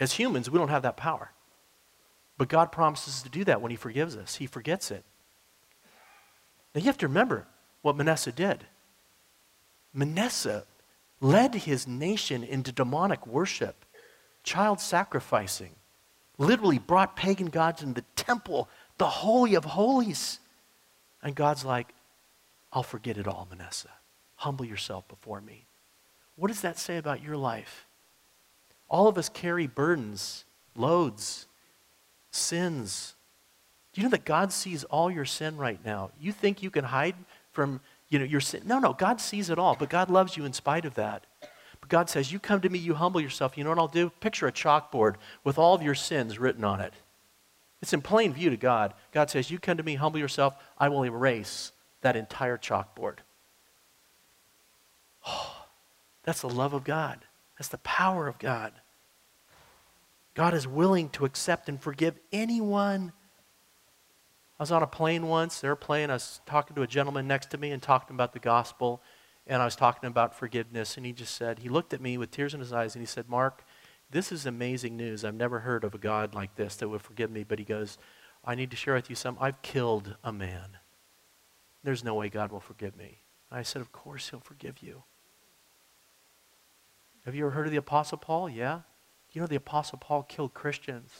[0.00, 1.32] As humans, we don't have that power.
[2.36, 4.36] But God promises to do that when He forgives us.
[4.36, 5.04] He forgets it.
[6.74, 7.46] Now you have to remember
[7.82, 8.66] what Manasseh did.
[9.92, 10.64] Manasseh
[11.20, 13.83] led his nation into demonic worship,
[14.44, 15.74] child sacrificing,
[16.38, 20.38] literally brought pagan gods in the temple, the Holy of Holies.
[21.22, 21.88] And God's like,
[22.72, 23.90] I'll forget it all, Manasseh.
[24.36, 25.66] Humble yourself before me.
[26.36, 27.86] What does that say about your life?
[28.88, 30.44] All of us carry burdens,
[30.76, 31.46] loads,
[32.30, 33.14] sins.
[33.92, 36.10] Do you know that God sees all your sin right now?
[36.20, 37.14] You think you can hide
[37.52, 38.62] from you know, your sin?
[38.66, 41.26] No, no, God sees it all, but God loves you in spite of that.
[41.84, 43.58] But God says, You come to me, you humble yourself.
[43.58, 44.08] You know what I'll do?
[44.08, 46.94] Picture a chalkboard with all of your sins written on it.
[47.82, 48.94] It's in plain view to God.
[49.12, 53.18] God says, You come to me, humble yourself, I will erase that entire chalkboard.
[55.26, 55.66] Oh,
[56.22, 57.18] that's the love of God.
[57.58, 58.72] That's the power of God.
[60.32, 63.12] God is willing to accept and forgive anyone.
[64.58, 66.08] I was on a plane once, airplane.
[66.08, 69.02] I was talking to a gentleman next to me and talking about the gospel.
[69.46, 70.96] And I was talking about forgiveness.
[70.96, 73.06] And he just said, he looked at me with tears in his eyes and he
[73.06, 73.64] said, Mark,
[74.10, 75.24] this is amazing news.
[75.24, 77.44] I've never heard of a God like this that would forgive me.
[77.44, 77.98] But he goes,
[78.44, 79.36] I need to share with you some.
[79.40, 80.78] I've killed a man.
[81.82, 83.20] There's no way God will forgive me.
[83.50, 85.02] And I said, Of course, he'll forgive you.
[87.24, 88.48] Have you ever heard of the Apostle Paul?
[88.48, 88.80] Yeah.
[89.32, 91.10] You know, the Apostle Paul killed Christians,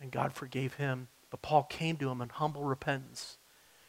[0.00, 1.08] and God forgave him.
[1.30, 3.38] But Paul came to him in humble repentance.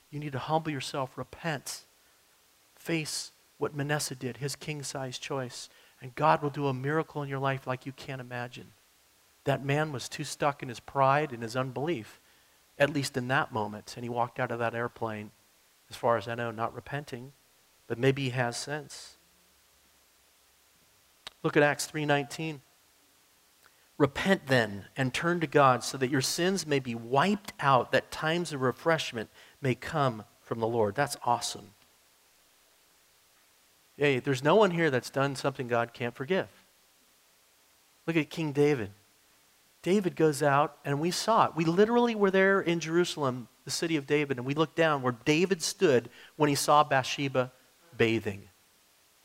[0.10, 1.86] You need to humble yourself, repent,
[2.82, 5.70] face what Manasseh did, his king size choice,
[6.02, 8.72] and God will do a miracle in your life like you can't imagine.
[9.44, 12.20] That man was too stuck in his pride and his unbelief,
[12.80, 15.30] at least in that moment, and he walked out of that airplane,
[15.89, 17.34] as far as I know, not repenting,
[17.86, 19.17] but maybe he has since.
[21.44, 22.62] Look at Acts 3:19.
[23.98, 28.10] Repent then and turn to God so that your sins may be wiped out, that
[28.10, 29.30] times of refreshment
[29.62, 30.96] may come from the Lord.
[30.96, 31.76] That's awesome.
[34.02, 36.48] Hey, there's no one here that's done something God can't forgive.
[38.08, 38.90] Look at King David.
[39.84, 41.56] David goes out, and we saw it.
[41.56, 45.16] We literally were there in Jerusalem, the city of David, and we looked down where
[45.24, 47.52] David stood when he saw Bathsheba
[47.96, 48.50] bathing.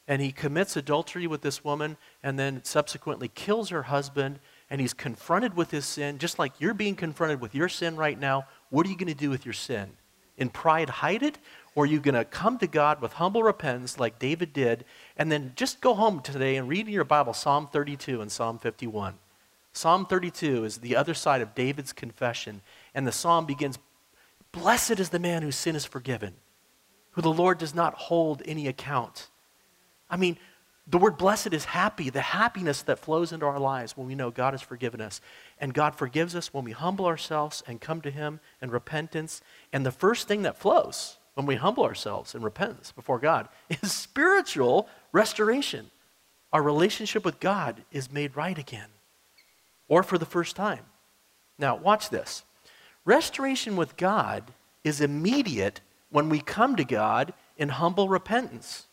[0.07, 4.93] And he commits adultery with this woman and then subsequently kills her husband and he's
[4.93, 8.47] confronted with his sin, just like you're being confronted with your sin right now.
[8.69, 9.97] What are you going to do with your sin?
[10.37, 11.39] In pride, hide it?
[11.75, 14.85] Or are you going to come to God with humble repentance like David did,
[15.17, 18.59] and then just go home today and read in your Bible Psalm 32 and Psalm
[18.59, 19.15] 51?
[19.73, 22.63] Psalm 32 is the other side of David's confession,
[22.95, 23.79] and the psalm begins
[24.53, 26.33] Blessed is the man whose sin is forgiven,
[27.11, 29.29] who the Lord does not hold any account.
[30.09, 30.39] I mean,
[30.89, 34.31] the word blessed is happy, the happiness that flows into our lives when we know
[34.31, 35.21] God has forgiven us.
[35.59, 39.41] And God forgives us when we humble ourselves and come to Him in repentance.
[39.73, 43.93] And the first thing that flows when we humble ourselves in repentance before God is
[43.93, 45.91] spiritual restoration.
[46.53, 48.89] Our relationship with God is made right again,
[49.89, 50.85] or for the first time.
[51.59, 52.45] Now, watch this.
[53.05, 54.45] Restoration with God
[54.85, 55.81] is immediate
[56.11, 58.86] when we come to God in humble repentance.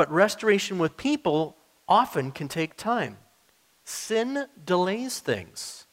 [0.00, 3.18] But restoration with people often can take time.
[3.84, 5.84] Sin delays things,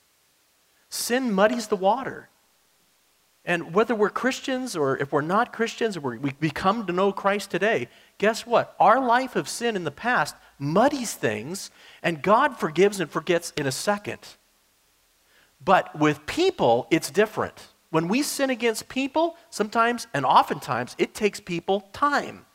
[0.88, 2.30] sin muddies the water.
[3.44, 7.52] And whether we're Christians or if we're not Christians or we come to know Christ
[7.52, 8.78] today, guess what?
[8.80, 11.70] Our life of sin in the past muddies things,
[12.02, 14.26] and God forgives and forgets in a second.
[15.60, 17.68] But with people, it's different.
[17.90, 22.46] When we sin against people, sometimes and oftentimes it takes people time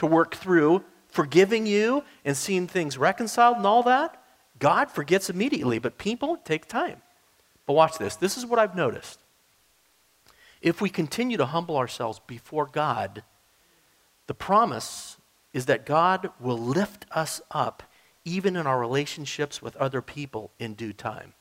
[0.00, 4.16] to work through forgiving you and seeing things reconciled and all that.
[4.58, 7.02] God forgets immediately, but people take time.
[7.66, 8.16] But watch this.
[8.16, 9.20] This is what I've noticed.
[10.62, 13.24] If we continue to humble ourselves before God,
[14.26, 15.18] the promise
[15.52, 17.82] is that God will lift us up
[18.24, 21.34] even in our relationships with other people in due time.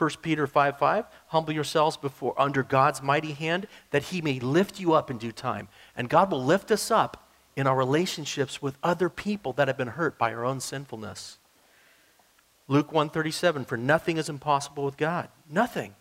[0.00, 4.80] 1 Peter 5 5, humble yourselves before under God's mighty hand that he may lift
[4.80, 5.68] you up in due time.
[5.94, 9.88] And God will lift us up in our relationships with other people that have been
[9.88, 11.36] hurt by our own sinfulness.
[12.66, 15.28] Luke 137, for nothing is impossible with God.
[15.50, 15.94] Nothing.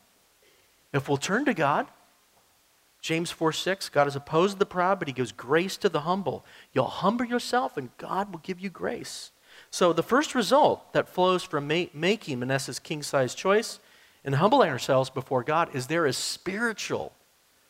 [0.93, 1.87] If we'll turn to God,
[3.01, 6.45] James 4 6, God has opposed the proud, but he gives grace to the humble.
[6.71, 9.31] You'll humble yourself, and God will give you grace.
[9.71, 13.79] So, the first result that flows from ma- making Manasseh's king size choice
[14.23, 17.13] and humbling ourselves before God is there is spiritual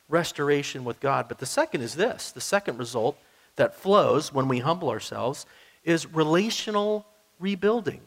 [0.08, 1.28] restoration with God.
[1.28, 3.18] But the second is this the second result
[3.56, 5.46] that flows when we humble ourselves
[5.84, 7.06] is relational
[7.40, 8.02] rebuilding.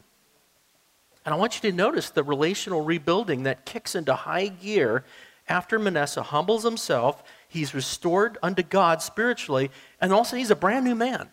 [1.25, 5.05] And I want you to notice the relational rebuilding that kicks into high gear
[5.47, 7.23] after Manasseh humbles himself.
[7.47, 9.71] He's restored unto God spiritually,
[10.01, 11.29] and also he's a brand new man.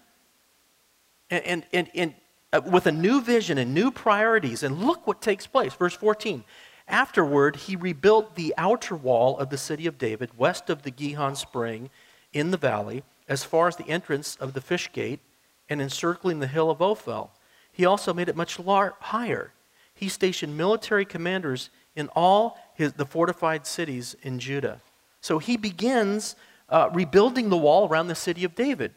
[1.29, 2.15] And, and, and, and
[2.53, 4.63] uh, with a new vision and new priorities.
[4.63, 5.73] And look what takes place.
[5.75, 6.45] Verse 14.
[6.91, 11.37] Afterward, he rebuilt the outer wall of the city of David, west of the Gihon
[11.37, 11.89] spring
[12.33, 15.21] in the valley, as far as the entrance of the fish gate,
[15.69, 17.31] and encircling the hill of Ophel.
[17.73, 19.53] He also made it much lar- higher
[20.01, 24.81] he stationed military commanders in all his, the fortified cities in Judah.
[25.21, 26.37] So he begins
[26.71, 28.95] uh, rebuilding the wall around the city of David,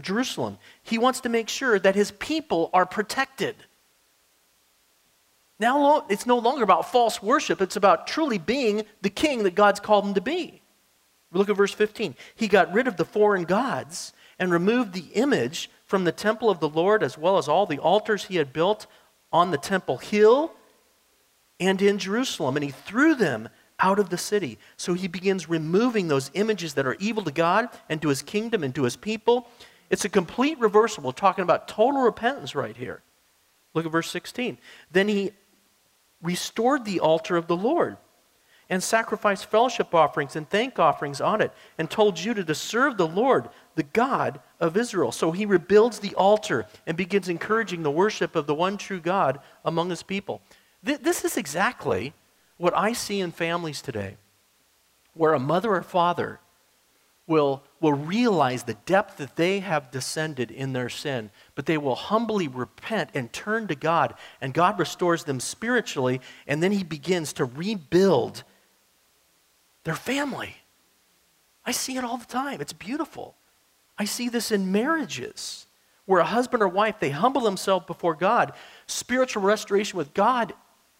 [0.00, 0.56] Jerusalem.
[0.82, 3.56] He wants to make sure that his people are protected.
[5.58, 9.80] Now it's no longer about false worship, it's about truly being the king that God's
[9.80, 10.62] called him to be.
[11.32, 12.14] Look at verse 15.
[12.34, 16.60] He got rid of the foreign gods and removed the image from the temple of
[16.60, 18.86] the Lord, as well as all the altars he had built
[19.32, 20.52] on the temple hill
[21.58, 23.48] and in Jerusalem, and he threw them
[23.78, 24.58] out of the city.
[24.76, 28.62] So he begins removing those images that are evil to God and to his kingdom
[28.62, 29.48] and to his people.
[29.90, 31.02] It's a complete reversal.
[31.02, 33.02] We're talking about total repentance right here.
[33.74, 34.58] Look at verse 16.
[34.90, 35.32] Then he
[36.26, 37.96] restored the altar of the Lord
[38.68, 43.06] and sacrificed fellowship offerings and thank offerings on it and told Judah to serve the
[43.06, 45.12] Lord, the God of Israel.
[45.12, 49.38] So he rebuilds the altar and begins encouraging the worship of the one true God
[49.64, 50.42] among his people.
[50.82, 52.12] This is exactly
[52.56, 54.16] what I see in families today,
[55.14, 56.40] where a mother or father
[57.26, 61.94] will, will realize the depth that they have descended in their sin, but they will
[61.94, 67.32] humbly repent and turn to God, and God restores them spiritually, and then He begins
[67.34, 68.44] to rebuild
[69.84, 70.56] their family.
[71.64, 72.60] I see it all the time.
[72.60, 73.34] It's beautiful.
[73.98, 75.66] I see this in marriages
[76.04, 78.52] where a husband or wife they humble themselves before God.
[78.86, 80.52] Spiritual restoration with God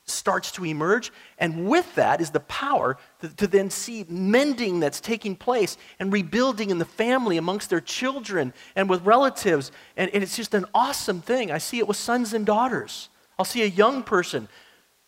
[0.07, 5.01] starts to emerge, and with that is the power to, to, then see mending that's
[5.01, 9.73] taking place and rebuilding in the family amongst their children and with relatives.
[9.97, 11.51] And, and it's just an awesome thing.
[11.51, 13.09] I see it with sons and daughters.
[13.39, 14.49] I'll see a young person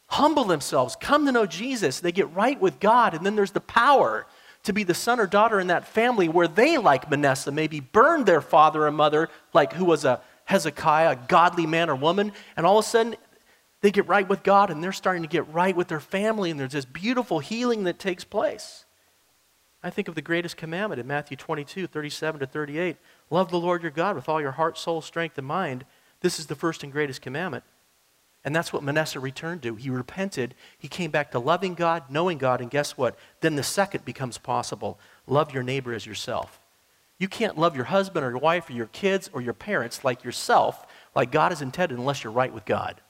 [0.09, 3.61] humble themselves, come to know Jesus, they get right with God, and then there's the
[3.61, 4.27] power
[4.65, 8.27] to be the son or daughter in that family where they, like Manasseh, maybe burned
[8.27, 12.65] their father and mother, like who was a Hezekiah, a godly man or woman, and
[12.65, 13.17] all of a sudden
[13.81, 16.59] they get right with God and they're starting to get right with their family, and
[16.59, 18.85] there's this beautiful healing that takes place.
[19.83, 22.97] I think of the greatest commandment in Matthew 22, 37 to 38.
[23.31, 25.85] Love the Lord your God with all your heart, soul, strength, and mind.
[26.21, 27.63] This is the first and greatest commandment.
[28.45, 29.77] And that's what Manasseh returned to.
[29.77, 30.55] He repented.
[30.79, 33.17] He came back to loving God, knowing God, and guess what?
[33.41, 36.61] Then the second becomes possible love your neighbor as yourself.
[37.19, 40.25] You can't love your husband or your wife or your kids or your parents like
[40.25, 43.01] yourself, like God has intended, unless you're right with God.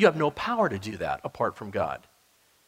[0.00, 2.06] You have no power to do that apart from God.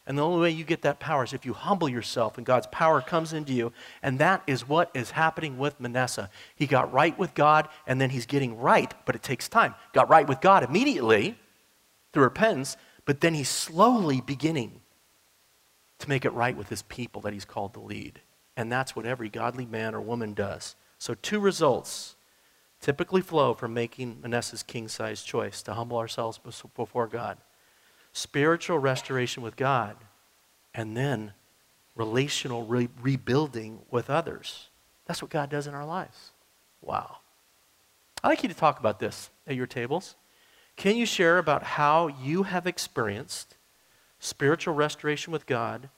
[0.06, 2.66] And the only way you get that power is if you humble yourself and God's
[2.66, 3.72] power comes into you.
[4.02, 6.28] And that is what is happening with Manasseh.
[6.54, 9.74] He got right with God and then he's getting right, but it takes time.
[9.94, 11.38] Got right with God immediately
[12.12, 12.76] through repentance,
[13.06, 14.82] but then he's slowly beginning
[16.00, 18.20] to make it right with his people that he's called to lead.
[18.58, 20.76] And that's what every godly man or woman does.
[20.98, 22.14] So, two results
[22.82, 26.38] typically flow from making Manasseh's king size choice to humble ourselves
[26.76, 27.38] before God
[28.12, 29.96] spiritual restoration with God,
[30.74, 31.32] and then
[31.96, 34.68] relational re- rebuilding with others.
[35.06, 36.30] That's what God does in our lives.
[36.80, 37.18] Wow.
[38.22, 40.14] I'd like you to talk about this at your tables.
[40.76, 43.56] Can you share about how you have experienced
[44.18, 45.88] spiritual restoration with God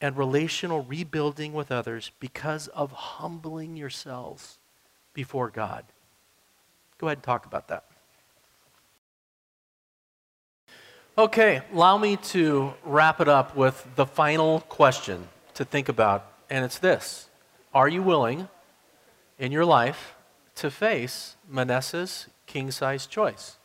[0.00, 4.58] and relational rebuilding with others because of humbling yourselves
[5.16, 5.82] before God?
[6.98, 7.84] Go ahead and talk about that.
[11.16, 16.62] Okay, allow me to wrap it up with the final question to think about, and
[16.66, 17.28] it's this
[17.74, 18.48] Are you willing
[19.38, 20.14] in your life
[20.56, 23.56] to face Manasseh's king size choice?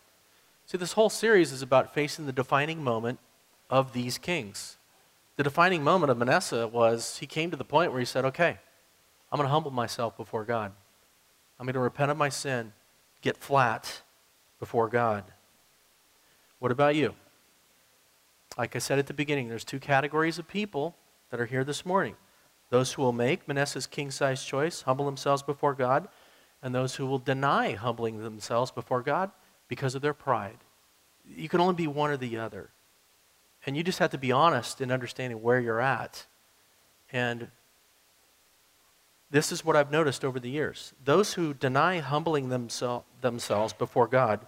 [0.65, 3.19] See, this whole series is about facing the defining moment
[3.69, 4.77] of these kings.
[5.35, 8.57] The defining moment of Manasseh was he came to the point where he said, Okay,
[9.29, 10.71] I'm going to humble myself before God.
[11.61, 12.73] I'm going to repent of my sin,
[13.21, 14.01] get flat
[14.59, 15.23] before God.
[16.57, 17.13] What about you?
[18.57, 20.95] Like I said at the beginning, there's two categories of people
[21.29, 22.15] that are here this morning
[22.71, 26.07] those who will make Manasseh's king size choice, humble themselves before God,
[26.63, 29.29] and those who will deny humbling themselves before God
[29.67, 30.57] because of their pride.
[31.27, 32.71] You can only be one or the other.
[33.67, 36.25] And you just have to be honest in understanding where you're at.
[37.11, 37.49] And
[39.31, 40.93] this is what I've noticed over the years.
[41.03, 44.45] Those who deny humbling themsel- themselves before God,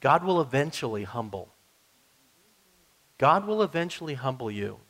[0.00, 1.48] God will eventually humble.
[3.16, 4.80] God will eventually humble you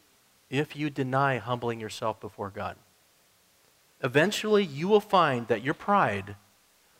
[0.48, 2.76] if you deny humbling yourself before God.
[4.02, 6.36] Eventually, you will find that your pride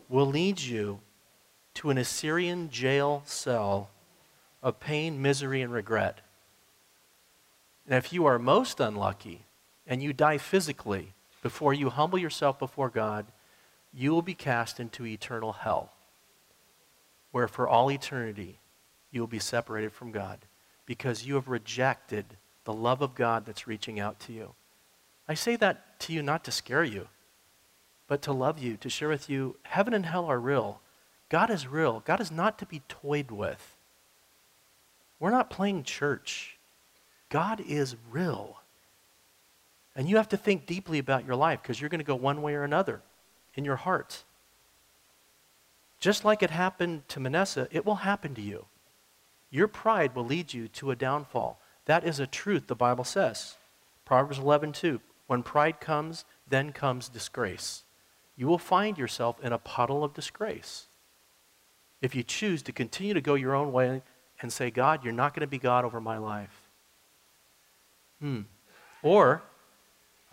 [0.09, 1.01] will lead you
[1.75, 3.91] to an Assyrian jail cell
[4.63, 6.21] of pain, misery, and regret.
[7.87, 9.47] And if you are most unlucky
[9.87, 11.15] and you die physically
[11.47, 13.25] before you humble yourself before God,
[13.95, 15.93] you will be cast into eternal hell,
[17.31, 18.59] where for all eternity
[19.13, 20.41] you will be separated from God
[20.87, 22.25] because you have rejected
[22.65, 24.55] the love of God that's reaching out to you.
[25.29, 27.07] I say that to you not to scare you,
[28.09, 30.81] but to love you, to share with you heaven and hell are real.
[31.29, 32.03] God is real.
[32.05, 33.77] God is not to be toyed with.
[35.21, 36.57] We're not playing church.
[37.29, 38.56] God is real.
[39.97, 42.43] And you have to think deeply about your life because you're going to go one
[42.43, 43.01] way or another
[43.55, 44.25] in your heart.
[45.99, 48.67] Just like it happened to Manasseh, it will happen to you.
[49.51, 51.59] Your pride will lead you to a downfall.
[51.87, 53.57] That is a truth the Bible says.
[54.05, 55.01] Proverbs 11:2.
[55.27, 57.83] When pride comes, then comes disgrace.
[58.37, 60.89] You will find yourself in a puddle of disgrace.
[62.03, 64.03] If you choose to continue to go your own way
[64.41, 66.69] and say, God, you're not going to be God over my life.
[68.21, 68.43] Hmm.
[69.03, 69.43] Or,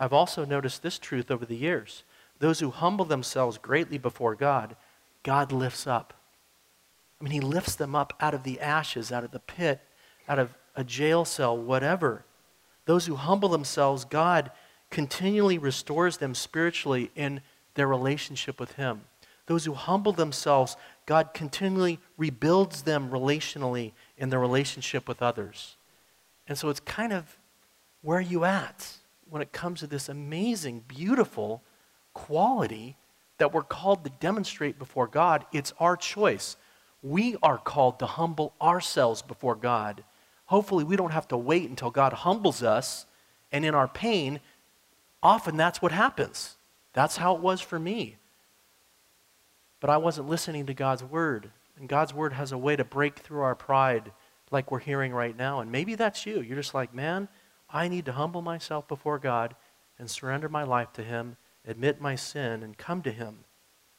[0.04, 2.04] I've also noticed this truth over the years.
[2.38, 4.76] Those who humble themselves greatly before God,
[5.22, 6.12] God lifts up.
[7.18, 9.80] I mean, he lifts them up out of the ashes, out of the pit,
[10.28, 12.26] out of a jail cell, whatever.
[12.84, 14.50] Those who humble themselves, God
[14.90, 17.40] continually restores them spiritually in
[17.72, 19.04] their relationship with Him.
[19.46, 20.76] Those who humble themselves,
[21.06, 25.76] God continually rebuilds them relationally in their relationship with others.
[26.46, 27.38] And so it's kind of
[28.02, 28.98] where are you at
[29.28, 31.62] when it comes to this amazing, beautiful
[32.12, 32.96] quality
[33.38, 35.44] that we're called to demonstrate before God.
[35.52, 36.56] It's our choice
[37.04, 40.02] we are called to humble ourselves before God.
[40.46, 43.04] Hopefully, we don't have to wait until God humbles us,
[43.52, 44.40] and in our pain,
[45.22, 46.56] often that's what happens.
[46.94, 48.16] That's how it was for me.
[49.80, 53.18] But I wasn't listening to God's word, and God's word has a way to break
[53.18, 54.10] through our pride
[54.50, 55.60] like we're hearing right now.
[55.60, 56.40] And maybe that's you.
[56.40, 57.28] You're just like, man,
[57.74, 59.56] I need to humble myself before God
[59.98, 63.40] and surrender my life to Him, admit my sin, and come to Him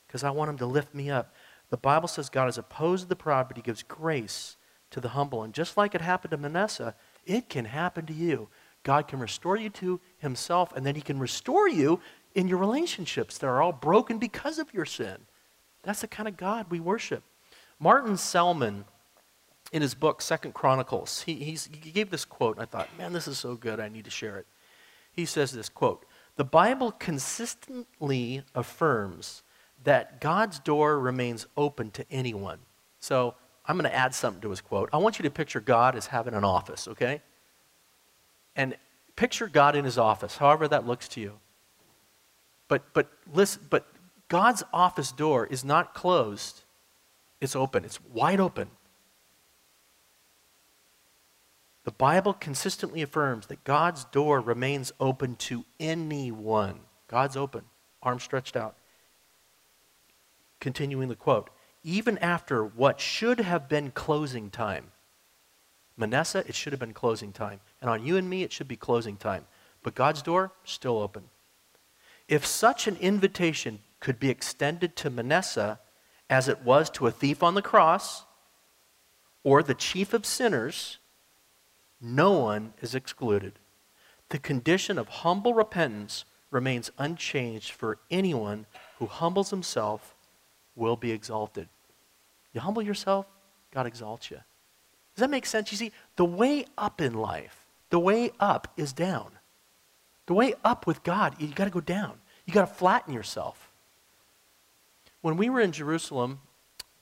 [0.08, 1.36] because I want Him to lift me up.
[1.70, 4.56] The Bible says God is opposed to the proud, but he gives grace
[4.92, 5.44] to the humble.
[5.44, 6.96] And just like it happened to Manasseh,
[7.26, 8.48] it can happen to you.
[8.84, 12.00] God can restore you to himself, and then he can restore you
[12.36, 15.18] in your relationships that are all broken because of your sin.
[15.84, 17.24] That's the kind of God we worship.
[17.80, 18.86] Martin Selman,
[19.72, 23.28] in his book, Second Chronicles, he, he gave this quote, and I thought, man, this
[23.28, 24.46] is so good, I need to share it.
[25.12, 26.06] He says this quote,
[26.36, 29.44] The Bible consistently affirms
[29.84, 32.60] that God's door remains open to anyone.
[33.00, 33.36] So
[33.66, 34.90] I'm going to add something to his quote.
[34.94, 37.22] I want you to picture God as having an office, okay?
[38.56, 38.76] And
[39.16, 41.40] picture God in his office, however that looks to you.
[42.68, 43.88] But but listen, but
[44.28, 46.64] God's office door is not closed.
[47.40, 47.86] It's open.
[47.86, 48.70] It's wide open.
[51.86, 56.80] The Bible consistently affirms that God's door remains open to anyone.
[57.08, 57.64] God's open,
[58.02, 58.76] arms stretched out.
[60.60, 61.52] Continuing the quote,
[61.84, 64.92] even after what should have been closing time.
[65.96, 67.60] Manasseh, it should have been closing time.
[67.80, 69.46] And on you and me, it should be closing time.
[69.84, 71.26] but God's door, still open.
[72.28, 75.80] If such an invitation could be extended to Manasseh
[76.28, 78.24] as it was to a thief on the cross
[79.44, 80.98] or the chief of sinners,
[82.02, 83.54] no one is excluded.
[84.30, 88.66] The condition of humble repentance remains unchanged for anyone
[89.00, 90.16] who humbles himself
[90.76, 91.68] will be exalted.
[92.54, 93.26] You humble yourself,
[93.72, 94.38] God exalts you.
[95.16, 95.72] Does that make sense?
[95.72, 99.32] You see, the way up in life, the way up is down.
[100.26, 102.14] The way up with God, you got to go down.
[102.46, 103.72] You got to flatten yourself.
[105.22, 106.40] When we were in Jerusalem,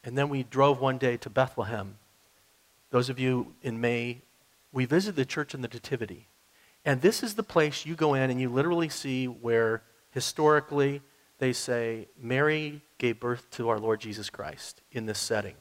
[0.04, 1.98] and then we drove one day to Bethlehem,
[2.90, 4.22] those of you in May,
[4.74, 6.28] we visited the church in the Nativity.
[6.84, 11.02] And this is the place you go in and you literally see where historically
[11.38, 15.56] they say Mary gave birth to our Lord Jesus Christ in this setting.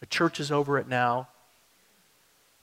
[0.00, 1.28] The church is over it now.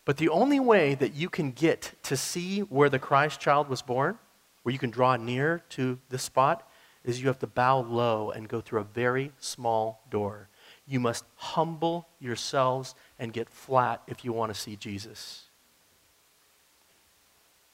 [0.06, 3.82] But the only way that you can get to see where the Christ child was
[3.82, 4.20] born,
[4.62, 6.70] where you can draw near to this spot,
[7.04, 10.50] is you have to bow low and go through a very small door.
[10.86, 15.50] You must humble yourselves and get flat if you want to see Jesus.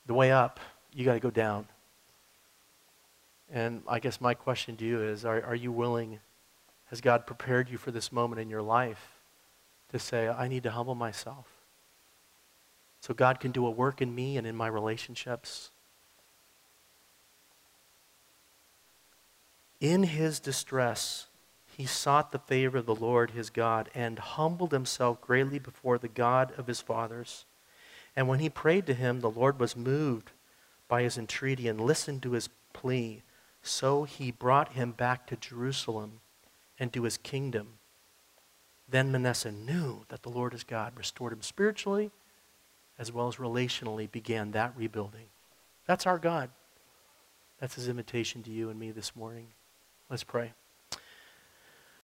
[0.10, 0.60] The way up,
[0.92, 1.68] you got to go down.
[3.52, 6.20] And I guess my question to you is are, are you willing?
[6.86, 9.20] Has God prepared you for this moment in your life
[9.92, 11.46] to say, I need to humble myself?
[13.02, 15.70] So God can do a work in me and in my relationships.
[19.80, 21.28] In his distress,
[21.78, 26.08] he sought the favor of the Lord his God and humbled himself greatly before the
[26.08, 27.46] God of his fathers.
[28.20, 30.32] And when he prayed to him, the Lord was moved
[30.90, 33.24] by his entreaty and listened to his plea.
[33.62, 36.20] So he brought him back to Jerusalem
[36.78, 37.76] and to his kingdom.
[38.90, 42.12] Then Manasseh knew that the Lord his God restored him spiritually
[42.98, 45.28] as well as relationally, began that rebuilding.
[45.86, 46.50] That's our God.
[47.62, 49.48] That's his invitation to you and me this morning.
[50.10, 50.52] Let's pray.